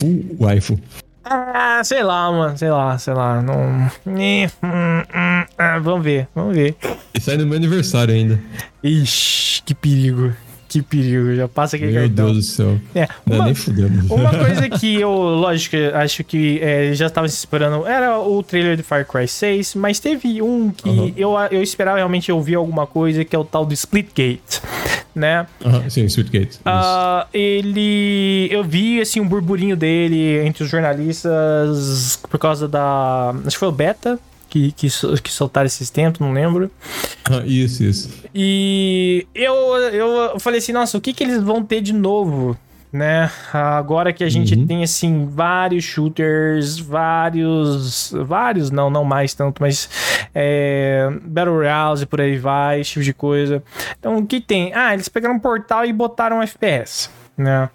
[0.00, 0.80] Full waifu.
[1.22, 3.90] Ah, sei lá, mano, sei lá, sei lá, não...
[4.06, 6.74] Hum, hum, ah, vamos ver, vamos ver.
[7.12, 8.40] E sai no meu aniversário ainda.
[8.82, 10.32] Ixi, que perigo.
[10.70, 12.26] Que perigo, já passa aquele Meu cartão.
[12.26, 12.80] Deus do céu.
[12.94, 14.14] É, uma, Não nem fudendo.
[14.14, 18.84] Uma coisa que eu, lógico, acho que é, já estava esperando era o trailer de
[18.84, 21.12] Far Cry 6, mas teve um que uhum.
[21.16, 24.62] eu, eu esperava realmente ouvir alguma coisa, que é o tal do Splitgate,
[25.12, 25.44] né?
[25.64, 26.58] Uhum, sim, Splitgate.
[26.58, 28.46] Uh, ele...
[28.48, 33.34] Eu vi, assim, um burburinho dele entre os jornalistas por causa da...
[33.44, 34.88] Acho que foi o Beta, que, que,
[35.22, 36.70] que soltaram esses tempos, não lembro.
[37.24, 38.10] Ah, isso, isso.
[38.34, 39.52] E eu,
[39.92, 42.56] eu falei assim, nossa, o que, que eles vão ter de novo?
[42.92, 43.30] Né?
[43.52, 44.66] Agora que a gente uhum.
[44.66, 49.88] tem assim vários shooters, vários, vários não, não mais tanto, mas
[50.34, 53.62] é, Battle Royale e por aí vai, esse tipo de coisa.
[53.96, 54.74] Então o que tem?
[54.74, 57.08] Ah, eles pegaram um portal e botaram um FPS
[57.40, 57.68] né?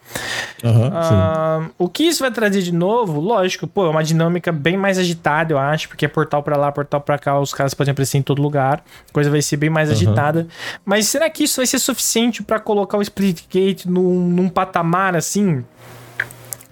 [0.63, 3.19] Uhum, uh, o que isso vai trazer de novo?
[3.19, 6.71] Lógico, pô, é uma dinâmica bem mais agitada, eu acho, porque é portal para lá,
[6.71, 9.69] portal para cá, os caras podem aparecer em todo lugar, a coisa vai ser bem
[9.69, 9.95] mais uhum.
[9.95, 10.47] agitada.
[10.84, 15.63] Mas será que isso vai ser suficiente para colocar o Splitgate num, num patamar assim?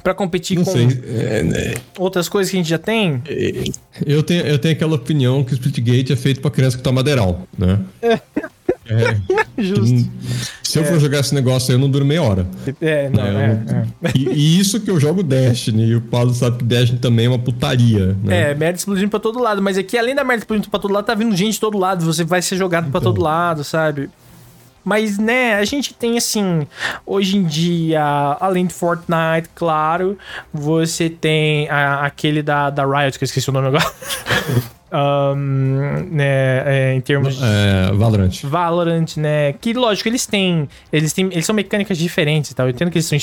[0.03, 1.73] para competir não com é, né?
[1.97, 3.23] outras coisas que a gente já tem?
[4.06, 6.95] Eu tenho, eu tenho aquela opinião que o Splitgate é feito para criança que toma
[6.95, 7.79] Madeirão, né?
[8.88, 8.93] É.
[8.93, 10.10] É, Justo.
[10.63, 11.00] Se eu for é.
[11.00, 12.48] jogar esse negócio aí, eu não duro meia hora.
[12.82, 13.63] É, não, é,
[14.04, 14.12] é.
[14.15, 17.30] E, e, isso que eu jogo Destiny, e o Paulo sabe que Destiny também é
[17.30, 18.15] uma putaria.
[18.24, 18.52] Né?
[18.52, 19.62] É, merda explodindo pra todo lado.
[19.62, 22.04] Mas aqui, além da merda explodindo pra todo lado, tá vindo gente de todo lado.
[22.06, 22.91] Você vai ser jogado então.
[22.91, 24.10] pra todo lado, sabe?
[24.84, 26.67] Mas, né, a gente tem assim,
[27.06, 28.04] hoje em dia,
[28.39, 30.17] além de Fortnite, claro,
[30.54, 33.86] você tem a, aquele da, da Riot, que eu esqueci o nome agora.
[34.93, 37.43] um, né, é, em termos de...
[37.43, 38.43] É, Valorant.
[38.43, 39.53] Valorant, né?
[39.53, 40.69] Que lógico, eles têm.
[40.91, 41.25] Eles têm.
[41.32, 42.67] Eles são mecânicas diferentes e tal.
[42.67, 43.17] Eu entendo que eles são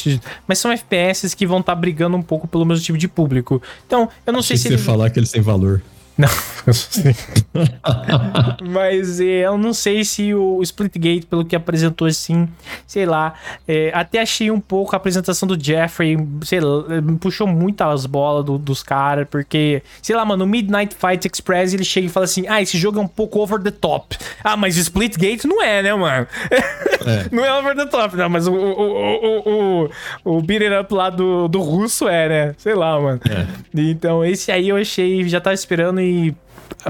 [0.46, 3.62] Mas são FPS que vão estar tá brigando um pouco pelo mesmo tipo de público.
[3.86, 4.64] Então, eu não sei se.
[4.64, 4.84] Se você eles...
[4.84, 5.82] falar que eles têm valor.
[6.20, 6.28] Não,
[8.68, 12.48] Mas é, eu não sei se o Splitgate, pelo que apresentou assim,
[12.86, 13.34] sei lá.
[13.66, 16.84] É, até achei um pouco a apresentação do Jeffrey, sei lá,
[17.20, 21.74] puxou muito as bolas do, dos caras, porque, sei lá, mano, no Midnight Fight Express
[21.74, 24.16] ele chega e fala assim: ah, esse jogo é um pouco over the top.
[24.42, 26.26] Ah, mas Splitgate não é, né, mano?
[26.50, 27.26] É.
[27.32, 29.90] não é over the top, não, mas o, o, o,
[30.24, 32.54] o, o beat it up lá do, do russo é, né?
[32.58, 33.20] Sei lá, mano.
[33.28, 33.46] É.
[33.74, 36.09] Então, esse aí eu achei, já tava esperando e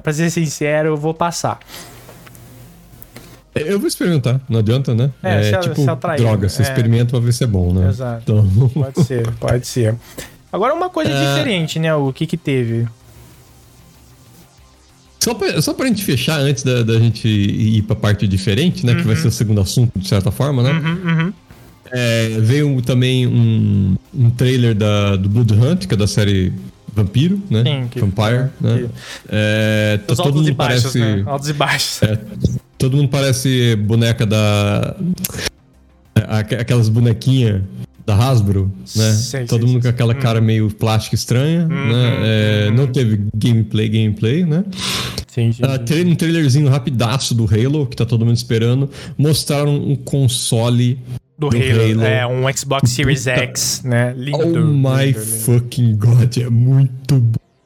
[0.03, 1.59] pra ser sincero, eu vou passar.
[3.55, 5.11] Eu vou experimentar, não adianta, né?
[5.23, 6.65] É, é se, tipo se atrair, droga, você é...
[6.65, 7.89] experimenta pra ver se é bom, né?
[7.89, 8.23] Exato.
[8.23, 8.69] Então...
[8.69, 9.97] Pode ser, pode ser.
[10.53, 11.19] Agora uma coisa é...
[11.19, 11.95] diferente, né?
[11.95, 12.87] O que que teve?
[15.19, 18.93] Só pra, só pra gente fechar, antes da, da gente ir pra parte diferente, né?
[18.93, 18.99] Uhum.
[18.99, 19.23] Que vai uhum.
[19.23, 20.71] ser o segundo assunto, de certa forma, né?
[20.73, 21.33] Uhum, uhum.
[21.93, 26.53] É, veio também um, um trailer da, do Blood Hunt, que é da série
[27.03, 27.63] Vampiro, né?
[27.65, 28.79] Sim, que, Vampire, é, né?
[28.79, 28.91] Que...
[29.29, 30.99] É, todo mundo baixos, parece.
[30.99, 31.23] Né?
[31.27, 32.03] Altos e baixos.
[32.03, 32.19] É,
[32.77, 34.97] todo mundo parece boneca da.
[36.59, 37.63] Aquelas bonequinhas
[38.07, 39.13] da Hasbro, né?
[39.13, 40.45] Sim, todo sim, mundo com aquela cara hum.
[40.45, 41.75] meio plástica estranha, né?
[41.75, 44.65] Hum, é, não teve gameplay, gameplay, né?
[45.29, 48.91] Sim, sim, uh, um trailerzinho rapidaço do Halo, que tá todo mundo esperando.
[49.17, 50.99] Mostraram um console
[51.41, 53.37] do, do Halo, Halo, É, um Xbox Series Puta.
[53.37, 54.13] X, né?
[54.15, 54.39] Lindo.
[54.39, 57.23] Oh my lindo, fucking god, é muito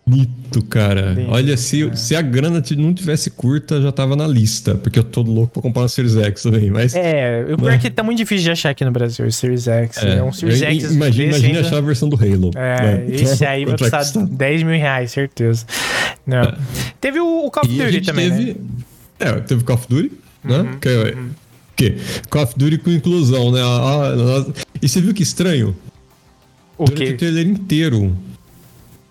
[0.06, 1.12] bonito, cara.
[1.12, 1.96] Lindo, Olha, se, é.
[1.96, 5.62] se a grana não tivesse curta, já tava na lista, porque eu tô louco pra
[5.62, 6.94] comprar um Series X também, mas...
[6.94, 9.66] É, o pior é que tá muito difícil de achar aqui no Brasil, o Series
[9.66, 9.98] X.
[9.98, 10.92] É, é um Series eu, X...
[10.92, 11.60] Imagina, imagina ainda...
[11.66, 12.52] achar a versão do Halo.
[12.54, 13.06] É, né?
[13.08, 15.66] esse aí vai custar 10 mil reais, certeza.
[16.24, 16.42] Não.
[16.42, 16.54] É.
[17.00, 18.44] Teve o, Call of Duty também, teve...
[18.44, 18.56] né?
[19.18, 20.12] É, teve o Call of Duty,
[20.44, 20.58] né?
[20.58, 21.30] Uhum, que é, uhum
[21.74, 21.96] quê?
[22.30, 23.60] Call of Duty com inclusão, né?
[23.62, 24.46] Ah,
[24.80, 25.76] e você viu que estranho?
[26.76, 28.16] O Durante o trailer inteiro,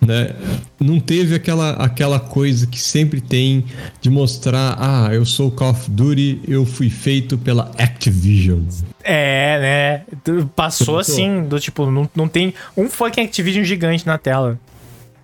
[0.01, 0.35] né?
[0.79, 3.65] Não teve aquela, aquela coisa que sempre tem
[4.01, 8.61] de mostrar, ah, eu sou Call of Duty, eu fui feito pela Activision.
[9.03, 10.45] É, né?
[10.55, 14.59] Passou assim, do tipo, não, não tem um fucking Activision gigante na tela.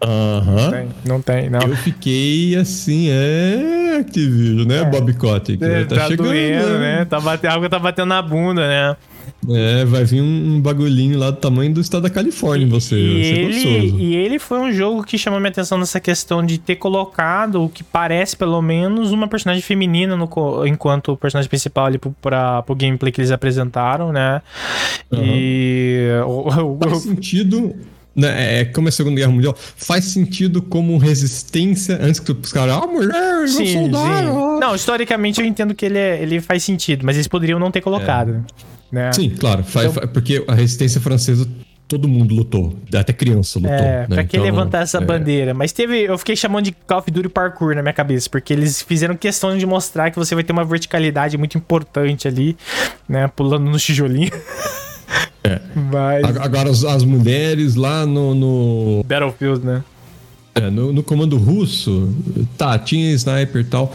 [0.02, 0.56] Aham.
[0.56, 1.60] Não tem, não tem, não.
[1.62, 4.86] Eu fiquei assim, é Activision, né, é.
[4.86, 5.64] Bob Kotick?
[5.64, 7.06] É, tá, tá chegando, doendo, né?
[7.06, 8.96] Tá batendo, a água tá batendo na bunda, né?
[9.48, 12.96] É, vai vir um, bagulhinho lá do tamanho do estado da Califórnia em você.
[12.96, 16.76] E, ele, e ele foi um jogo que chamou minha atenção nessa questão de ter
[16.76, 20.30] colocado o que parece, pelo menos, uma personagem feminina no,
[20.66, 24.42] enquanto personagem principal ali pro, pra, pro gameplay que eles apresentaram, né?
[25.12, 25.24] Uhum.
[25.24, 26.10] E.
[26.82, 27.76] Faz sentido
[28.20, 32.52] né, é, como é a Segunda Guerra Mundial, faz sentido como resistência antes que os
[32.52, 34.28] caras, ah, mulher, sim, soldado.
[34.28, 34.60] Sim.
[34.60, 37.82] Não, historicamente eu entendo que ele, é, ele faz sentido, mas eles poderiam não ter
[37.82, 38.46] colocado.
[38.64, 38.70] É.
[38.92, 39.14] Né?
[39.14, 41.48] Sim, claro, então, porque a resistência francesa
[41.90, 42.76] todo mundo lutou.
[42.94, 43.74] Até criança lutou.
[43.74, 44.08] É, né?
[44.08, 45.02] pra que então, levantar essa é...
[45.02, 45.54] bandeira?
[45.54, 46.04] Mas teve.
[46.04, 49.58] Eu fiquei chamando de Call of Duty Parkour na minha cabeça, porque eles fizeram questão
[49.58, 52.56] de mostrar que você vai ter uma verticalidade muito importante ali,
[53.08, 53.28] né?
[53.28, 54.32] Pulando no tijolinho.
[55.44, 55.60] É.
[55.76, 56.38] Mas...
[56.38, 59.04] Agora as, as, mulheres lá no, no.
[59.06, 59.84] Battlefield, né?
[60.56, 62.14] É, no, no comando russo,
[62.58, 63.94] tá, tinha sniper e tal.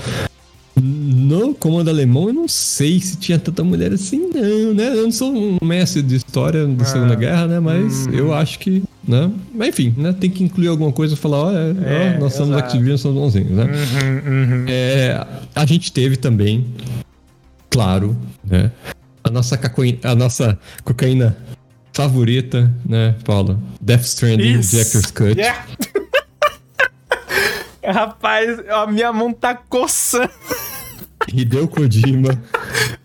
[0.81, 4.89] No comando alemão, eu não sei se tinha tanta mulher assim, não, né?
[4.89, 7.61] Eu não sou um mestre de história da ah, Segunda Guerra, né?
[7.61, 8.13] Mas hum.
[8.13, 9.31] eu acho que, né?
[9.55, 10.13] Mas enfim, né?
[10.19, 13.53] Tem que incluir alguma coisa e falar, ó, é, ó nós somos Activision, somos bonzinhos,
[13.53, 13.65] né?
[13.65, 14.65] Uhum, uhum.
[14.67, 16.67] É, a gente teve também,
[17.71, 18.73] claro, né?
[19.25, 21.37] A nossa, cacoína, a nossa cocaína
[21.93, 23.61] favorita, né, Paulo?
[23.81, 25.39] Death Stranding Director's Cut.
[25.39, 25.65] Yeah.
[27.85, 30.31] Rapaz, a minha mão tá coçando.
[31.33, 32.39] Hideo Kojima.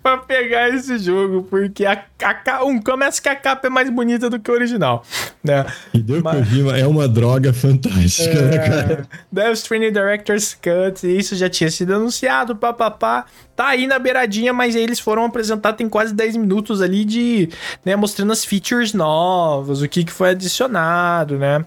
[0.04, 2.04] pra pegar esse jogo, porque a,
[2.48, 5.06] a, um, começa que a capa é mais bonita do que o original,
[5.44, 5.66] né?
[5.94, 9.08] Hideo Mas, Kojima é uma droga fantástica, né, é, né, cara?
[9.32, 13.26] Death Stranding Director's Cut, isso já tinha sido anunciado, papapá.
[13.56, 17.50] Tá aí na beiradinha, mas eles foram apresentar tem quase 10 minutos ali de,
[17.84, 21.66] né, mostrando as features novas, o que que foi adicionado, né?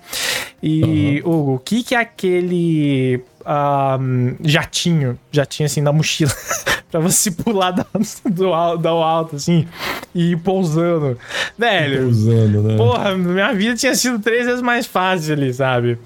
[0.62, 1.32] E, uhum.
[1.32, 6.32] Hugo, o que que é aquele um, jatinho, jatinho assim na mochila,
[6.92, 7.86] pra você pular da,
[8.30, 9.66] do, alto, alto, assim,
[10.14, 11.18] e ir pousando.
[11.58, 12.04] Velho.
[12.04, 12.76] Pousando, né?
[12.76, 15.98] Porra, minha vida tinha sido três vezes mais fácil ali, sabe?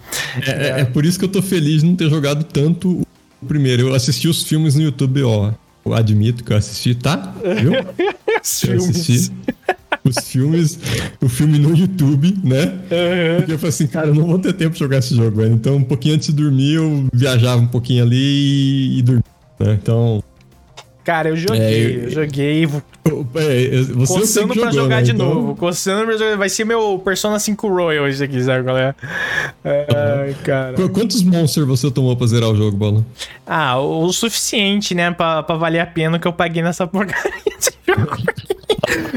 [0.46, 0.80] É, é.
[0.80, 3.02] é por isso que eu tô feliz de não ter jogado tanto
[3.42, 3.88] o primeiro.
[3.88, 5.50] Eu assisti os filmes no YouTube, ó.
[5.84, 7.34] Eu admito que eu assisti, tá?
[7.60, 7.72] Viu?
[8.42, 9.32] Os eu assisti
[10.08, 10.78] os filmes,
[11.20, 12.64] o filme no YouTube, né?
[12.64, 13.36] Uhum.
[13.38, 15.52] Porque eu falei assim, cara, eu não vou ter tempo de jogar esse jogo, velho.
[15.52, 19.24] Então, um pouquinho antes de dormir, eu viajava um pouquinho ali e, e dormia.
[19.58, 19.78] Né?
[19.82, 20.22] Então,
[21.06, 22.64] Cara, eu joguei, é, eu joguei.
[22.64, 22.68] É,
[23.94, 25.02] você coçando pra jogou, jogar né?
[25.02, 25.34] de então...
[25.34, 25.54] novo.
[25.54, 26.36] Coçando pra jogar.
[26.36, 28.92] Vai ser meu Persona 5 Royal esse aqui, sabe qual é?
[29.64, 30.74] Ai, cara.
[30.88, 33.06] Quantos monsters você tomou pra zerar o jogo, Bola?
[33.46, 35.12] Ah, o, suficiente, né?
[35.12, 38.16] Pra, pra valer a pena que eu paguei nessa porcaria de jogo.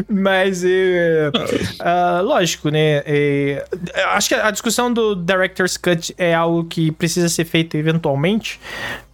[0.07, 3.01] Mas, é, uh, lógico, né?
[3.05, 3.65] É,
[4.11, 8.59] acho que a discussão do Director's Cut é algo que precisa ser feito eventualmente,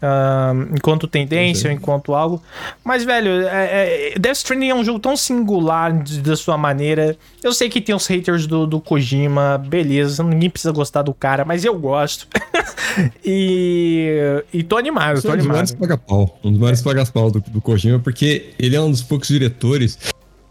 [0.02, 2.42] uh, enquanto tendência, ou enquanto algo.
[2.84, 7.18] Mas, velho, é, é, Death Stranding é um jogo tão singular de, da sua maneira.
[7.44, 11.46] Eu sei que tem os haters do, do Kojima, beleza, ninguém precisa gostar do cara,
[11.46, 12.28] mas eu gosto.
[13.24, 15.62] e, e tô animado, tô um animado.
[15.62, 16.00] Dos paga
[16.44, 19.98] um dos maiores paga-pau do, do Kojima, porque ele é um dos poucos diretores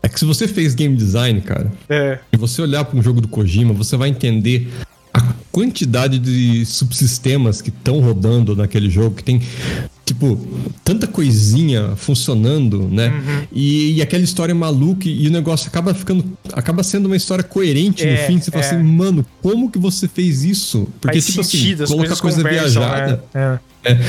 [0.05, 2.19] é que se você fez game design, cara, é.
[2.31, 4.69] e você olhar para um jogo do Kojima, você vai entender
[5.15, 9.41] a quantidade de subsistemas que estão rodando naquele jogo, que tem,
[10.05, 10.39] tipo,
[10.85, 13.09] tanta coisinha funcionando, né?
[13.09, 13.47] Uhum.
[13.53, 16.25] E, e, aquela história maluca e o negócio acaba ficando.
[16.53, 18.41] acaba sendo uma história coerente é, no fim.
[18.41, 18.53] Você é.
[18.53, 20.87] fala assim, mano, como que você fez isso?
[21.01, 23.25] Porque, Faz tipo assim, sentido, assim, colocar coisa viajada.
[23.33, 23.59] Né?
[23.85, 23.93] É.
[23.93, 24.01] é.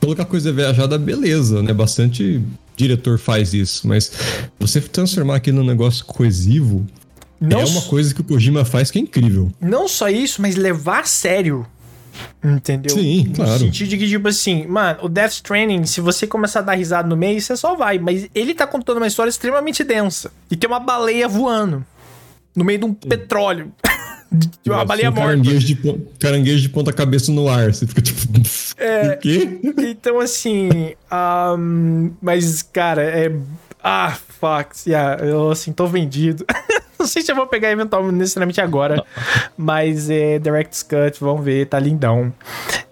[0.00, 1.72] colocar coisa viajada, beleza, né?
[1.72, 2.42] Bastante
[2.76, 4.10] diretor faz isso, mas
[4.58, 6.84] você transformar aquilo num negócio coesivo
[7.40, 9.52] não é uma coisa que o Kojima faz que é incrível.
[9.60, 11.66] Não só isso, mas levar a sério.
[12.42, 12.94] Entendeu?
[12.94, 13.52] Sim, claro.
[13.52, 16.74] No sentido de que, tipo assim, mano, o Death Stranding, se você começar a dar
[16.74, 17.98] risada no meio, você só vai.
[17.98, 20.30] Mas ele tá contando uma história extremamente densa.
[20.50, 21.84] E tem uma baleia voando
[22.54, 23.08] no meio de um Sim.
[23.08, 23.72] petróleo.
[24.62, 25.28] de uma baleia morta.
[25.28, 25.76] Caranguejo de,
[26.18, 27.72] caranguejo de ponta cabeça no ar.
[27.72, 28.20] Você fica tipo.
[28.76, 29.60] É, o quê?
[29.78, 30.68] Então, assim.
[31.58, 33.32] um, mas, cara, é.
[33.82, 34.88] Ah, fuck.
[34.88, 36.44] Yeah, eu, assim, tô vendido.
[37.04, 39.04] Não sei se eu vou pegar eventualmente necessariamente agora.
[39.58, 42.32] mas é Direct's Cut, vamos ver, tá lindão.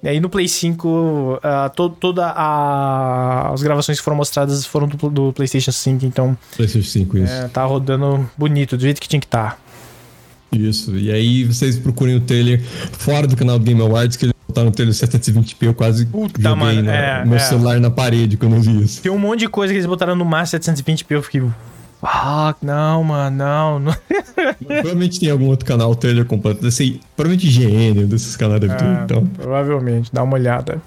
[0.02, 1.40] E aí no Play 5, uh,
[1.74, 6.36] to, toda a, as gravações que foram mostradas foram do, do PlayStation 5, então.
[6.54, 7.32] PlayStation 5, isso.
[7.32, 9.52] É, tá rodando bonito, do jeito que tinha que estar.
[9.52, 9.58] Tá.
[10.52, 10.94] Isso.
[10.94, 14.72] E aí vocês procurem o trailer fora do canal Game Awards, que ele botaram no
[14.72, 17.38] trailer 720p, eu quase Puta, joguei mano, na, é, meu é.
[17.38, 19.00] celular na parede quando eu vi isso.
[19.00, 21.42] Tem um monte de coisa que eles botaram no máximo 720p, eu fiquei...
[22.02, 23.78] Ah, não, mano, não.
[23.78, 23.94] não.
[24.58, 26.60] provavelmente tem algum outro canal trailer completo.
[26.60, 29.24] Desse, provavelmente gênio desses canais deve ter, é, então.
[29.26, 30.82] Provavelmente, dá uma olhada.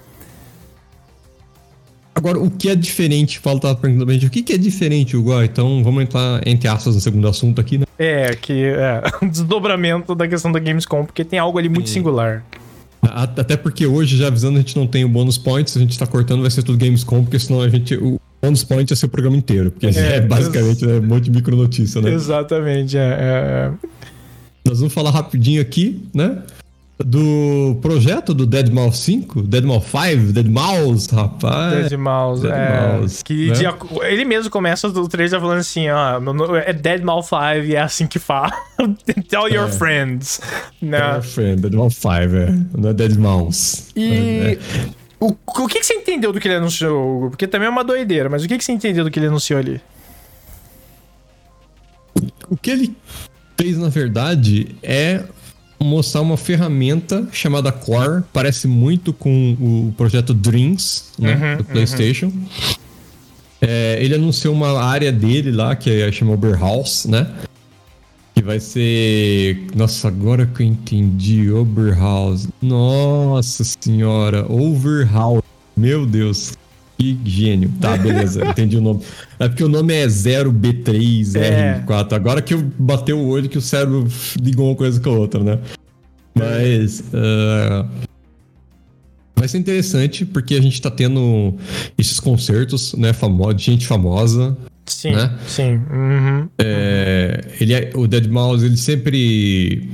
[2.14, 3.40] Agora, o que é diferente?
[3.40, 5.42] Paulo tava perguntando pra gente, o que, que é diferente, Hugo?
[5.42, 7.84] Então, vamos entrar entre aspas no segundo assunto aqui, né?
[7.98, 11.94] É, que é um desdobramento da questão da Gamescom, porque tem algo ali muito Sim.
[11.94, 12.42] singular.
[13.02, 16.06] Até porque hoje, já avisando, a gente não tem o bônus points, a gente tá
[16.06, 17.94] cortando, vai ser tudo Gamescom, porque senão a gente.
[17.94, 21.24] O bônus point ia ser o programa inteiro, porque é, é basicamente é um monte
[21.24, 22.12] de micro notícia, né?
[22.12, 23.88] Exatamente, é, é, é.
[24.64, 26.42] nós vamos falar rapidinho aqui, né?
[26.98, 31.90] do projeto do Dead Mouse 5, Dead Mouse 5, Dead Mouse, rapaz.
[31.90, 32.98] Dead Mouse, Dead é.
[32.98, 33.74] Mouse, que né?
[34.02, 36.18] ele mesmo começa o trailer falando assim, ó,
[36.64, 38.50] é Dead Mouse 5 e é assim que fala.
[39.28, 39.72] Tell your é.
[39.72, 40.40] friends.
[40.80, 40.98] Né?
[40.98, 42.54] Tell your friend, Dead Mouse 5, é.
[42.78, 43.84] Não é Dead Mouse.
[43.94, 44.08] E...
[44.12, 44.58] É.
[45.18, 47.30] O, o que, que você entendeu do que ele anunciou?
[47.30, 49.58] Porque também é uma doideira, mas o que, que você entendeu do que ele anunciou
[49.58, 49.80] ali?
[52.48, 52.96] O que ele
[53.58, 55.24] fez, na verdade, é
[55.80, 58.22] mostrar uma ferramenta chamada Core.
[58.32, 61.34] Parece muito com o projeto Dreams, né?
[61.34, 62.26] Uhum, do PlayStation.
[62.26, 62.46] Uhum.
[63.60, 67.26] É, ele anunciou uma área dele lá, que é, chama Oberhaus, né?
[68.36, 69.66] Que vai ser.
[69.74, 71.50] Nossa, agora que eu entendi.
[71.50, 72.46] Oberhaus.
[72.60, 74.44] Nossa senhora.
[74.52, 75.42] Overhaus.
[75.74, 76.52] Meu Deus.
[76.98, 77.72] Que gênio.
[77.80, 78.44] Tá, beleza.
[78.46, 79.00] entendi o nome.
[79.38, 81.82] É porque o nome é 0B3, é.
[81.86, 82.12] R4.
[82.12, 84.06] Agora que eu bateu o olho que o cérebro
[84.38, 85.58] ligou uma coisa com a outra, né?
[86.34, 87.00] Mas.
[87.00, 87.88] Uh,
[89.34, 91.54] vai ser interessante porque a gente tá tendo
[91.96, 93.14] esses concertos, né?
[93.14, 94.54] Famo de gente famosa.
[94.86, 95.36] Sim, né?
[95.46, 95.80] sim.
[95.90, 96.48] Uhum.
[96.58, 99.90] É, ele é, o Dead Mouse, ele sempre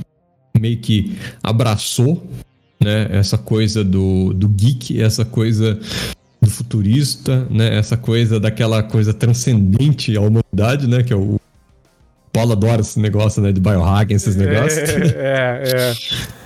[0.59, 2.25] meio que abraçou
[2.79, 5.79] né, essa coisa do, do geek, essa coisa
[6.41, 7.77] do futurista, né?
[7.77, 11.01] Essa coisa daquela coisa transcendente à humanidade, né?
[11.01, 11.39] Que é o
[12.31, 13.51] Paulo adora esse negócio, né?
[13.51, 14.89] De biohacking, esses negócios.
[14.89, 15.93] É, é, é.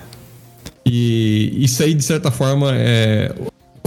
[0.89, 3.35] E isso aí, de certa forma, é...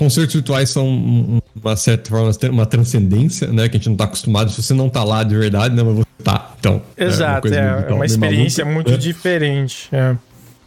[0.01, 3.69] Concertos virtuais são, uma certa forma, uma transcendência, né?
[3.69, 4.51] Que a gente não está acostumado.
[4.51, 5.83] Se você não está lá de verdade, né?
[5.83, 6.55] Mas você tá.
[6.59, 8.97] Então, Exato, é uma, é, é uma experiência muito é.
[8.97, 9.91] diferente.
[9.93, 10.17] É.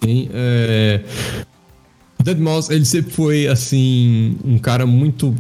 [0.03, 1.01] Sim, é...
[2.23, 5.33] Dead Mouse, ele sempre foi, assim, um cara muito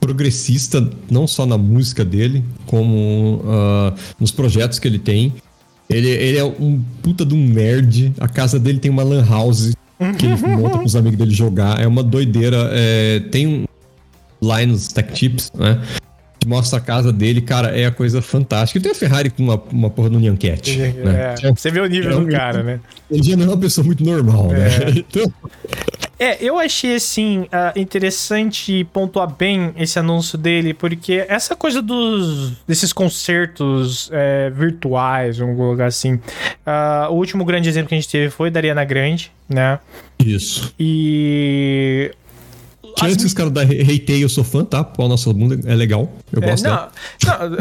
[0.00, 5.32] progressista, não só na música dele, como uh, nos projetos que ele tem.
[5.88, 8.12] Ele, ele é um puta de um nerd.
[8.18, 9.72] A casa dele tem uma lan house
[10.18, 11.80] que ele monta com os amigos dele jogar.
[11.80, 12.68] É uma doideira.
[12.72, 13.64] É, tem um
[14.42, 15.80] Linus Tech Tips, né?
[16.38, 18.78] Que mostra a casa dele, cara, é a coisa fantástica.
[18.78, 20.80] Ele tem a Ferrari com uma, uma porra do Nyan Cat.
[20.80, 21.34] É, né?
[21.42, 22.80] é, você vê o nível é do cara, né?
[23.10, 24.68] Ele já não é uma pessoa muito normal, né?
[24.68, 24.90] É.
[25.08, 25.32] Então,
[26.18, 32.52] é, eu achei assim uh, interessante pontuar bem esse anúncio dele, porque essa coisa dos
[32.66, 36.14] desses concertos é, virtuais, vamos colocar assim.
[36.14, 39.78] Uh, o último grande exemplo que a gente teve foi da Ariana Grande, né?
[40.18, 40.74] Isso.
[40.78, 42.10] E
[42.96, 44.90] que antes que os caras da Reitei, eu sou fã, tá?
[44.96, 46.10] O nosso mundo é legal.
[46.32, 46.64] Eu é, gosto.
[46.64, 46.88] Não,
[47.26, 47.56] não,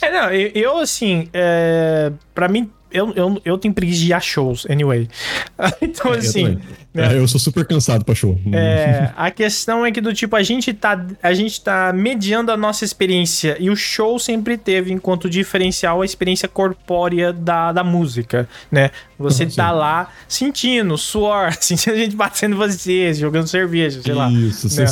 [0.00, 4.20] é, não, eu, assim, é, pra mim, eu, eu, eu tenho preguiça de ir a
[4.20, 5.08] shows, anyway.
[5.82, 6.58] então, é, assim.
[6.98, 7.14] Eu, né?
[7.14, 8.38] é, eu sou super cansado pra show.
[8.52, 12.56] É, a questão é que, do tipo, a gente, tá, a gente tá mediando a
[12.56, 13.56] nossa experiência.
[13.60, 18.90] E o show sempre teve, enquanto diferencial, a experiência corpórea da, da música, né?
[19.18, 19.76] Você uhum, tá sim.
[19.76, 24.30] lá sentindo suor, sentindo a gente batendo você, jogando cerveja, sei lá.
[24.30, 24.86] Isso, né?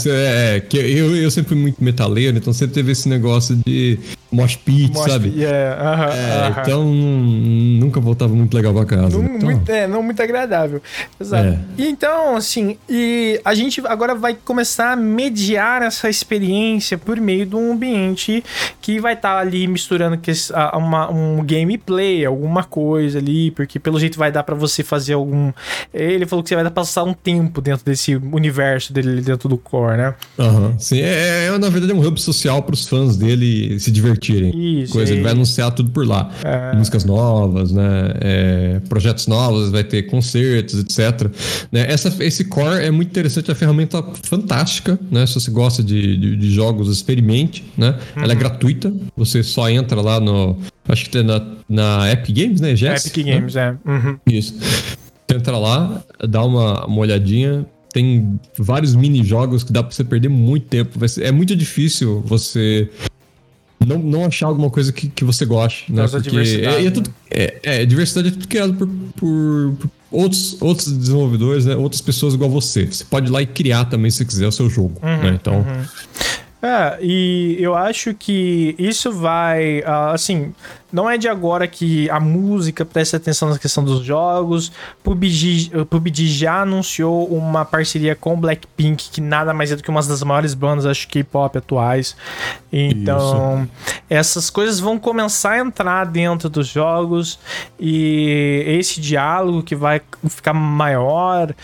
[0.57, 3.99] é, que eu, eu sempre fui muito metaleiro, então sempre teve esse negócio de
[4.31, 5.33] mosh pit, mosh sabe?
[5.37, 6.61] Yeah, uh -huh, é, uh -huh.
[6.61, 9.17] Então nunca voltava muito legal pra casa.
[9.17, 9.51] Não, então...
[9.51, 10.83] muito, é, não muito agradável.
[11.21, 11.49] Exato.
[11.49, 11.59] É.
[11.79, 17.47] E então, assim, e a gente agora vai começar a mediar essa experiência por meio
[17.47, 18.45] de um ambiente
[18.83, 20.31] que vai estar tá ali misturando que,
[20.75, 25.53] uma, um gameplay, alguma coisa ali, porque pelo jeito vai dar para você fazer algum.
[25.93, 29.49] Ele falou que você vai dar pra passar um tempo dentro desse universo dele dentro
[29.49, 30.15] do core, né?
[30.39, 30.67] Aham.
[30.67, 30.79] Uhum.
[30.79, 34.83] Sim, é, é, na verdade é um hub social pros fãs dele se divertirem.
[34.83, 34.93] Isso.
[34.93, 36.31] Coisa, ele vai anunciar tudo por lá.
[36.45, 36.77] É...
[36.77, 38.13] Músicas novas, né?
[38.21, 41.31] É, projetos novos, vai ter concertos, etc.
[41.77, 41.85] Né?
[41.91, 45.27] Essa, esse core é muito interessante, é uma ferramenta fantástica, né?
[45.27, 47.91] Se você gosta de, de, de jogos, experimente, né?
[48.17, 48.23] Uhum.
[48.23, 48.41] Ela é uhum.
[48.41, 50.57] gratuita, você só entra lá no.
[50.89, 52.75] Acho que tem na, na Epic Games, né?
[52.75, 53.77] Jess, Epic Games, né?
[53.85, 53.91] é.
[53.91, 54.19] Uhum.
[54.27, 54.55] Isso.
[54.59, 60.03] Você entra lá, dá uma, uma olhadinha, tem vários mini jogos que dá pra você
[60.03, 61.07] perder muito tempo.
[61.07, 62.89] Ser, é muito difícil você
[63.85, 66.09] não, não achar alguma coisa que, que você goste, né?
[66.09, 70.57] Porque diversidade, é, é, tudo, é, é, diversidade é tudo criado por, por, por, outros,
[70.61, 71.77] outros desenvolvedores, né?
[71.77, 72.87] Outras pessoas igual você.
[72.87, 75.39] Você pode ir lá e criar também se quiser o seu jogo, uhum, né?
[75.41, 75.57] Então...
[75.59, 75.85] Uhum.
[76.63, 80.53] É, e eu acho que isso vai, uh, assim,
[80.93, 84.71] não é de agora que a música presta atenção na questão dos jogos.
[85.03, 90.03] PUBG, PUBG já anunciou uma parceria com Blackpink, que nada mais é do que uma
[90.03, 92.17] das maiores bandas, acho K-pop atuais.
[92.73, 94.03] Então, Isso.
[94.09, 97.39] essas coisas vão começar a entrar dentro dos jogos
[97.81, 101.55] e esse diálogo que vai ficar maior,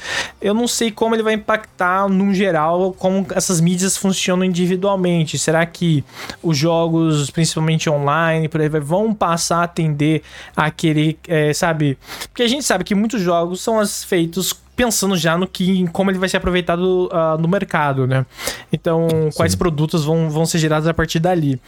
[0.40, 5.38] eu não sei como ele vai impactar no geral como essas mídias funcionam individualmente.
[5.38, 6.04] Será que
[6.42, 10.22] os jogos, principalmente online, por aí vão passar a atender
[10.56, 11.98] aquele, é, sabe?
[12.28, 14.52] Porque a gente sabe que muitos jogos são feitos
[14.82, 18.26] pensando já no que em como ele vai ser aproveitado uh, no mercado, né?
[18.72, 19.30] Então, Sim.
[19.36, 21.60] quais produtos vão, vão ser gerados a partir dali.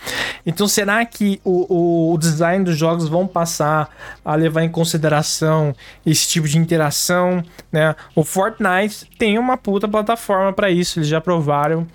[0.45, 3.89] Então, será que o, o, design dos jogos vão passar
[4.25, 7.41] a levar em consideração esse tipo de interação,
[7.71, 7.95] né?
[8.17, 11.87] O Fortnite tem uma puta plataforma para isso, eles já provaram.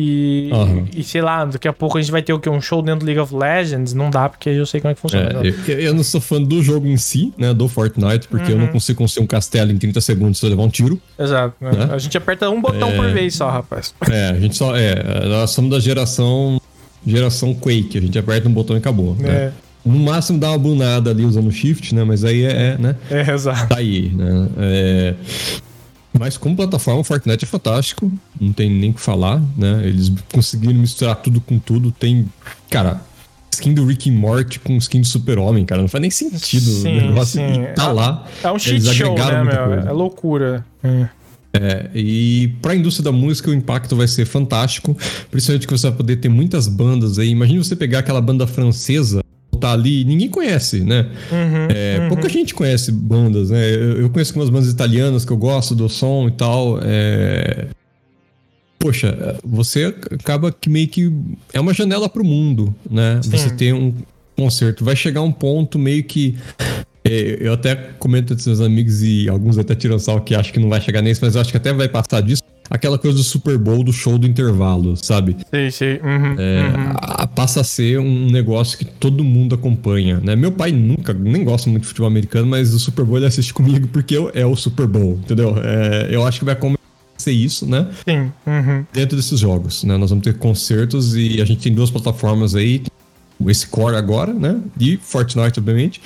[0.00, 0.86] E, uhum.
[0.94, 2.48] e sei lá, daqui a pouco a gente vai ter o que?
[2.48, 3.94] Um show dentro do League of Legends?
[3.94, 5.40] Não dá, porque eu sei como é que funciona.
[5.44, 7.52] É, eu, eu, não sou fã do jogo em si, né?
[7.52, 8.58] Do Fortnite, porque uhum.
[8.58, 11.00] eu não consigo construir um castelo em 30 segundos se eu levar um tiro.
[11.18, 11.54] Exato.
[11.60, 11.70] Né?
[11.70, 11.88] né?
[11.92, 12.96] A gente aperta um botão é...
[12.96, 13.94] por vez só, rapaz.
[14.10, 14.76] É, a gente só.
[14.76, 16.60] É, nós somos da geração.
[17.06, 17.96] Geração Quake.
[17.96, 19.14] A gente aperta um botão e acabou.
[19.14, 19.28] Né?
[19.28, 19.32] É.
[19.32, 19.52] Né?
[19.86, 22.04] No máximo dá uma bunada ali usando o shift, né?
[22.04, 22.96] Mas aí é, é né?
[23.08, 23.68] É, exato.
[23.68, 24.48] Tá aí, né?
[24.58, 25.14] É...
[26.18, 29.82] Mas como plataforma, o Fortnite é fantástico, não tem nem o que falar, né?
[29.84, 31.92] Eles conseguiram misturar tudo com tudo.
[31.92, 32.26] Tem,
[32.68, 33.00] cara,
[33.58, 35.80] skin do Rick Morty com skin do Super-Homem, cara.
[35.80, 37.66] Não faz nem sentido sim, o negócio sim.
[37.74, 38.26] tá lá.
[38.42, 39.88] É um shit show, né, meu?
[39.88, 40.64] É loucura.
[40.82, 41.08] É.
[41.50, 44.94] É, e para a indústria da música o impacto vai ser fantástico,
[45.30, 47.30] principalmente que você vai poder ter muitas bandas aí.
[47.30, 49.22] Imagina você pegar aquela banda francesa
[49.58, 51.08] tá ali, ninguém conhece, né?
[51.32, 52.08] Uhum, é, uhum.
[52.10, 53.74] Pouca gente conhece bandas, né?
[53.74, 56.78] Eu, eu conheço algumas bandas italianas que eu gosto do som e tal.
[56.80, 57.66] É...
[58.78, 61.12] Poxa, você acaba que meio que
[61.52, 63.20] é uma janela para o mundo, né?
[63.22, 63.30] Sim.
[63.30, 63.92] Você tem um
[64.36, 66.36] concerto, vai chegar um ponto meio que
[67.04, 70.60] é, eu até comento com seus amigos e alguns até tiram sal que acho que
[70.60, 73.24] não vai chegar nisso, mas eu acho que até vai passar disso aquela coisa do
[73.24, 75.36] Super Bowl, do show do intervalo, sabe?
[75.52, 75.98] Sim, sim.
[76.04, 76.92] Uhum, é, uhum.
[76.96, 80.36] A, passa a ser um negócio que todo mundo acompanha, né?
[80.36, 83.54] Meu pai nunca, nem gosta muito de futebol americano, mas o Super Bowl ele assiste
[83.54, 85.56] comigo porque eu, é o Super Bowl, entendeu?
[85.62, 86.54] É, eu acho que vai
[87.18, 87.88] acontecer isso, né?
[88.06, 88.32] Sim.
[88.46, 88.86] Uhum.
[88.92, 89.96] Dentro desses jogos, né?
[89.96, 92.82] Nós vamos ter concertos e a gente tem duas plataformas aí,
[93.46, 94.60] esse Core agora, né?
[94.78, 96.00] E Fortnite, obviamente.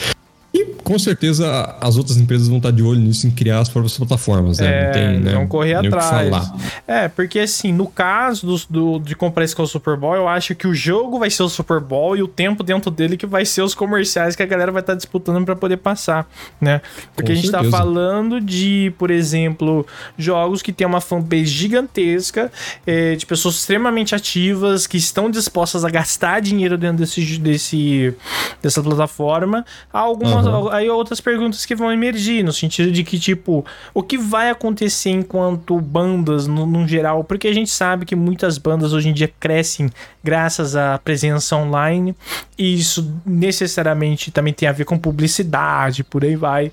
[0.85, 4.59] Com certeza as outras empresas vão estar de olho nisso em criar as próprias plataformas,
[4.59, 4.67] né?
[4.67, 5.33] É, não tem, né?
[5.33, 6.53] Vão correr atrás.
[6.87, 10.29] É, porque assim, no caso do, do, de comprar esse com o Super Bowl, eu
[10.29, 13.27] acho que o jogo vai ser o Super Bowl e o tempo dentro dele que
[13.27, 16.29] vai ser os comerciais que a galera vai estar disputando para poder passar,
[16.61, 16.81] né?
[17.15, 17.77] Porque com a gente tá certeza.
[17.77, 22.51] tá falando de, por exemplo, jogos que tem uma fanbase gigantesca,
[22.87, 28.15] é, de pessoas extremamente ativas que estão dispostas a gastar dinheiro dentro desse, desse
[28.61, 29.65] dessa plataforma.
[29.93, 30.72] Algumas uhum.
[30.73, 35.11] Aí outras perguntas que vão emergir, no sentido de que, tipo, o que vai acontecer
[35.11, 37.23] enquanto bandas, no, no geral?
[37.23, 39.91] Porque a gente sabe que muitas bandas hoje em dia crescem
[40.25, 42.15] graças à presença online,
[42.57, 46.73] e isso necessariamente também tem a ver com publicidade, por aí vai,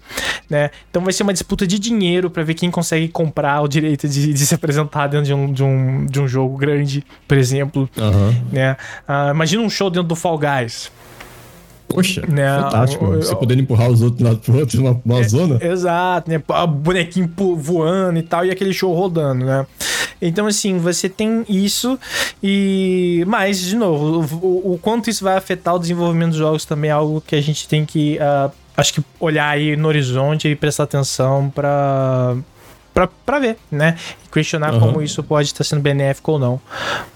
[0.50, 0.70] né?
[0.90, 4.34] Então vai ser uma disputa de dinheiro para ver quem consegue comprar o direito de,
[4.34, 8.44] de, se apresentar dentro de um, de um, de um jogo grande, por exemplo, uhum.
[8.52, 8.78] né?
[9.08, 10.92] Uh, imagina um show dentro do Fall Guys.
[11.90, 12.62] Poxa, né?
[12.62, 13.06] fantástico.
[13.06, 15.58] O, você podendo empurrar os outros lado pro outro numa, numa é, zona.
[15.62, 16.42] Exato, né?
[16.48, 19.66] O bonequinho voando e tal, e aquele show rodando, né?
[20.22, 21.98] Então, assim, você tem isso
[22.44, 23.24] e...
[23.26, 26.94] Mas, de novo, o, o quanto isso vai afetar o desenvolvimento dos jogos também é
[26.94, 30.84] algo que a gente tem que, uh, acho que, olhar aí no horizonte e prestar
[30.84, 32.36] atenção para
[33.26, 33.96] para ver, né?
[34.26, 34.80] E questionar uhum.
[34.80, 36.62] como isso pode estar sendo benéfico ou não.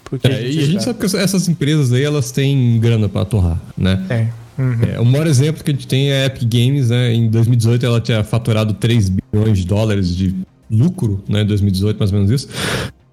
[0.06, 3.26] Porque é, a e a gente sabe que essas empresas aí, elas têm grana para
[3.26, 4.06] torrar, né?
[4.10, 4.43] É.
[4.58, 4.78] Uhum.
[4.94, 7.14] É, o maior exemplo que a gente tem é a Epic Games, né?
[7.14, 10.36] Em 2018 ela tinha faturado 3 bilhões de dólares de
[10.70, 11.42] lucro, né?
[11.42, 12.50] Em 2018, mais ou menos isso.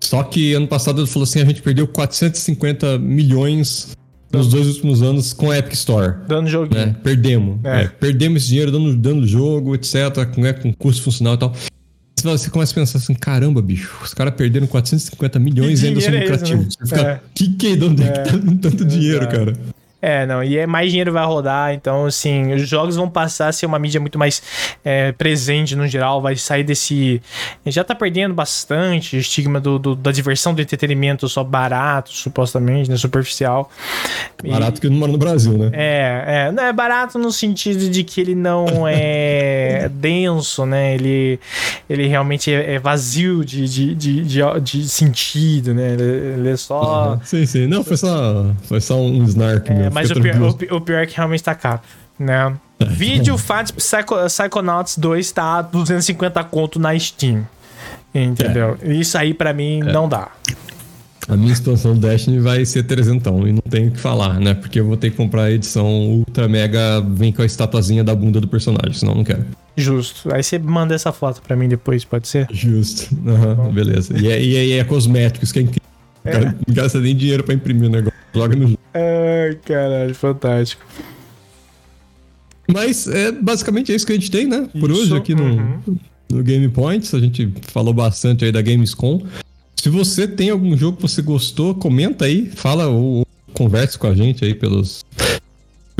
[0.01, 3.97] Só que ano passado ele falou assim: a gente perdeu 450 milhões
[4.33, 6.15] nos dois últimos anos com a Epic Store.
[6.29, 6.87] Dando joguinho.
[6.87, 6.97] Né?
[7.03, 7.59] Perdemos.
[7.65, 7.83] É.
[7.83, 11.53] É, perdemos esse dinheiro dando, dando jogo, etc., com, né, com custo funcional e tal.
[12.23, 16.13] Você começa a pensar assim, caramba, bicho, os caras perderam 450 milhões e ainda são
[16.13, 16.77] lucrativos.
[16.81, 17.21] É Você fica, é.
[17.35, 17.77] que que, é?
[17.77, 19.55] de onde é que tá tanto dinheiro, cara?
[20.03, 23.53] É, não, e é mais dinheiro vai rodar, então, assim, os jogos vão passar a
[23.53, 24.43] ser uma mídia muito mais
[24.85, 27.21] é, presente no geral, vai sair desse.
[27.67, 32.91] Já tá perdendo bastante o estigma do, do, da diversão do entretenimento só barato, supostamente,
[32.91, 32.97] né?
[32.97, 33.71] Superficial.
[34.43, 35.71] Barato e, que não mora no Brasil, né?
[35.73, 36.53] É, é.
[36.53, 40.95] Não, é barato no sentido de que ele não é denso, né?
[40.95, 41.39] Ele,
[41.89, 45.93] ele realmente é, é vazio de, de, de, de, de sentido, né?
[45.93, 47.13] Ele, ele é só.
[47.13, 47.21] Uhum.
[47.25, 47.67] Sim, sim.
[47.67, 51.07] Não, foi só, foi só um snark, é, mas o pior, o, o pior, é
[51.07, 51.81] que realmente tá caro,
[52.19, 52.55] né?
[52.79, 52.85] É.
[52.85, 57.47] Vídeo Fat Psycho, Psychonauts 2 tá 250 conto na Steam.
[58.15, 58.77] Entendeu?
[58.83, 58.93] É.
[58.93, 59.93] Isso aí para mim é.
[59.93, 60.29] não dá.
[61.29, 64.53] A minha situação do Destiny vai ser trezentão e não tenho o que falar, né?
[64.53, 68.13] Porque eu vou ter que comprar a edição Ultra Mega, vem com a estatuazinha da
[68.17, 69.45] bunda do personagem, senão não quero.
[69.77, 70.35] Justo.
[70.35, 72.49] Aí você manda essa foto pra mim depois, pode ser?
[72.51, 73.15] Justo.
[73.15, 74.19] Uhum, beleza.
[74.19, 75.89] E é, e, é, e é cosméticos, que é incrível.
[76.25, 76.45] É.
[76.47, 78.19] Não gasta nem dinheiro pra imprimir o negócio.
[78.35, 78.79] Joga no jogo.
[78.95, 80.85] Ai, caralho, fantástico.
[82.73, 84.69] Mas é basicamente isso que a gente tem, né?
[84.79, 85.81] Por isso, hoje aqui uhum.
[85.87, 86.01] no,
[86.39, 87.13] no Game Points.
[87.15, 89.27] A gente falou bastante aí da Gamescom.
[89.77, 94.07] Se você tem algum jogo que você gostou, comenta aí, fala ou, ou converse com
[94.07, 95.05] a gente aí pelos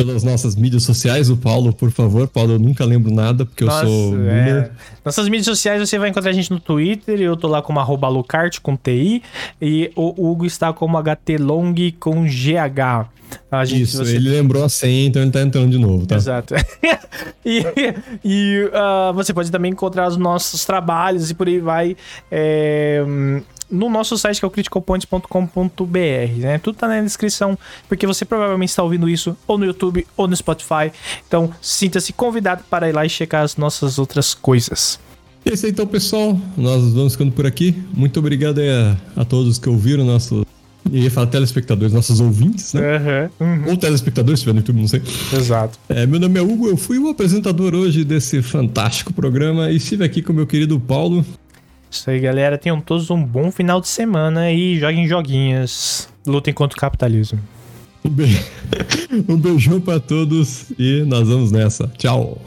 [0.05, 1.29] pelas nossas mídias sociais.
[1.29, 2.27] O Paulo, por favor.
[2.27, 4.71] Paulo, eu nunca lembro nada, porque Nossa, eu sou é.
[5.05, 7.21] Nossas mídias sociais você vai encontrar a gente no Twitter.
[7.21, 9.23] Eu tô lá como arroba Lucart com TI.
[9.61, 13.09] E o Hugo está como HTLong com GH.
[13.51, 14.17] A gente, Isso, você...
[14.17, 16.17] ele lembrou a senha, então ele tá entrando de novo, tá?
[16.17, 16.55] Exato.
[17.45, 17.63] e,
[18.25, 21.97] e uh, você pode também encontrar os nossos trabalhos e por aí vai.
[22.31, 23.05] É,
[23.71, 26.59] no nosso site que é o criticalpoints.com.br, né?
[26.59, 27.59] Tudo tá na descrição,
[27.89, 30.93] porque você provavelmente está ouvindo isso ou no YouTube ou no Spotify.
[31.27, 34.99] Então, sinta-se convidado para ir lá e checar as nossas outras coisas.
[35.45, 36.39] E é isso aí, então, pessoal.
[36.57, 37.75] Nós vamos ficando por aqui.
[37.95, 40.47] Muito obrigado a, a todos que ouviram nosso.
[40.91, 43.31] Eu ia falar telespectadores, nossos ouvintes, né?
[43.41, 43.71] Uhum, uhum.
[43.71, 45.03] Ou telespectadores, se tiver no YouTube, não sei.
[45.33, 45.79] Exato.
[45.89, 50.05] É, meu nome é Hugo, eu fui o apresentador hoje desse fantástico programa e estive
[50.05, 51.25] aqui com meu querido Paulo.
[51.91, 52.57] Isso aí, galera.
[52.57, 56.09] Tenham todos um bom final de semana e joguem joguinhas.
[56.27, 57.41] Lutem contra o capitalismo.
[58.05, 58.25] Um, be...
[59.29, 61.89] um beijão para todos e nós vamos nessa.
[61.99, 62.41] Tchau.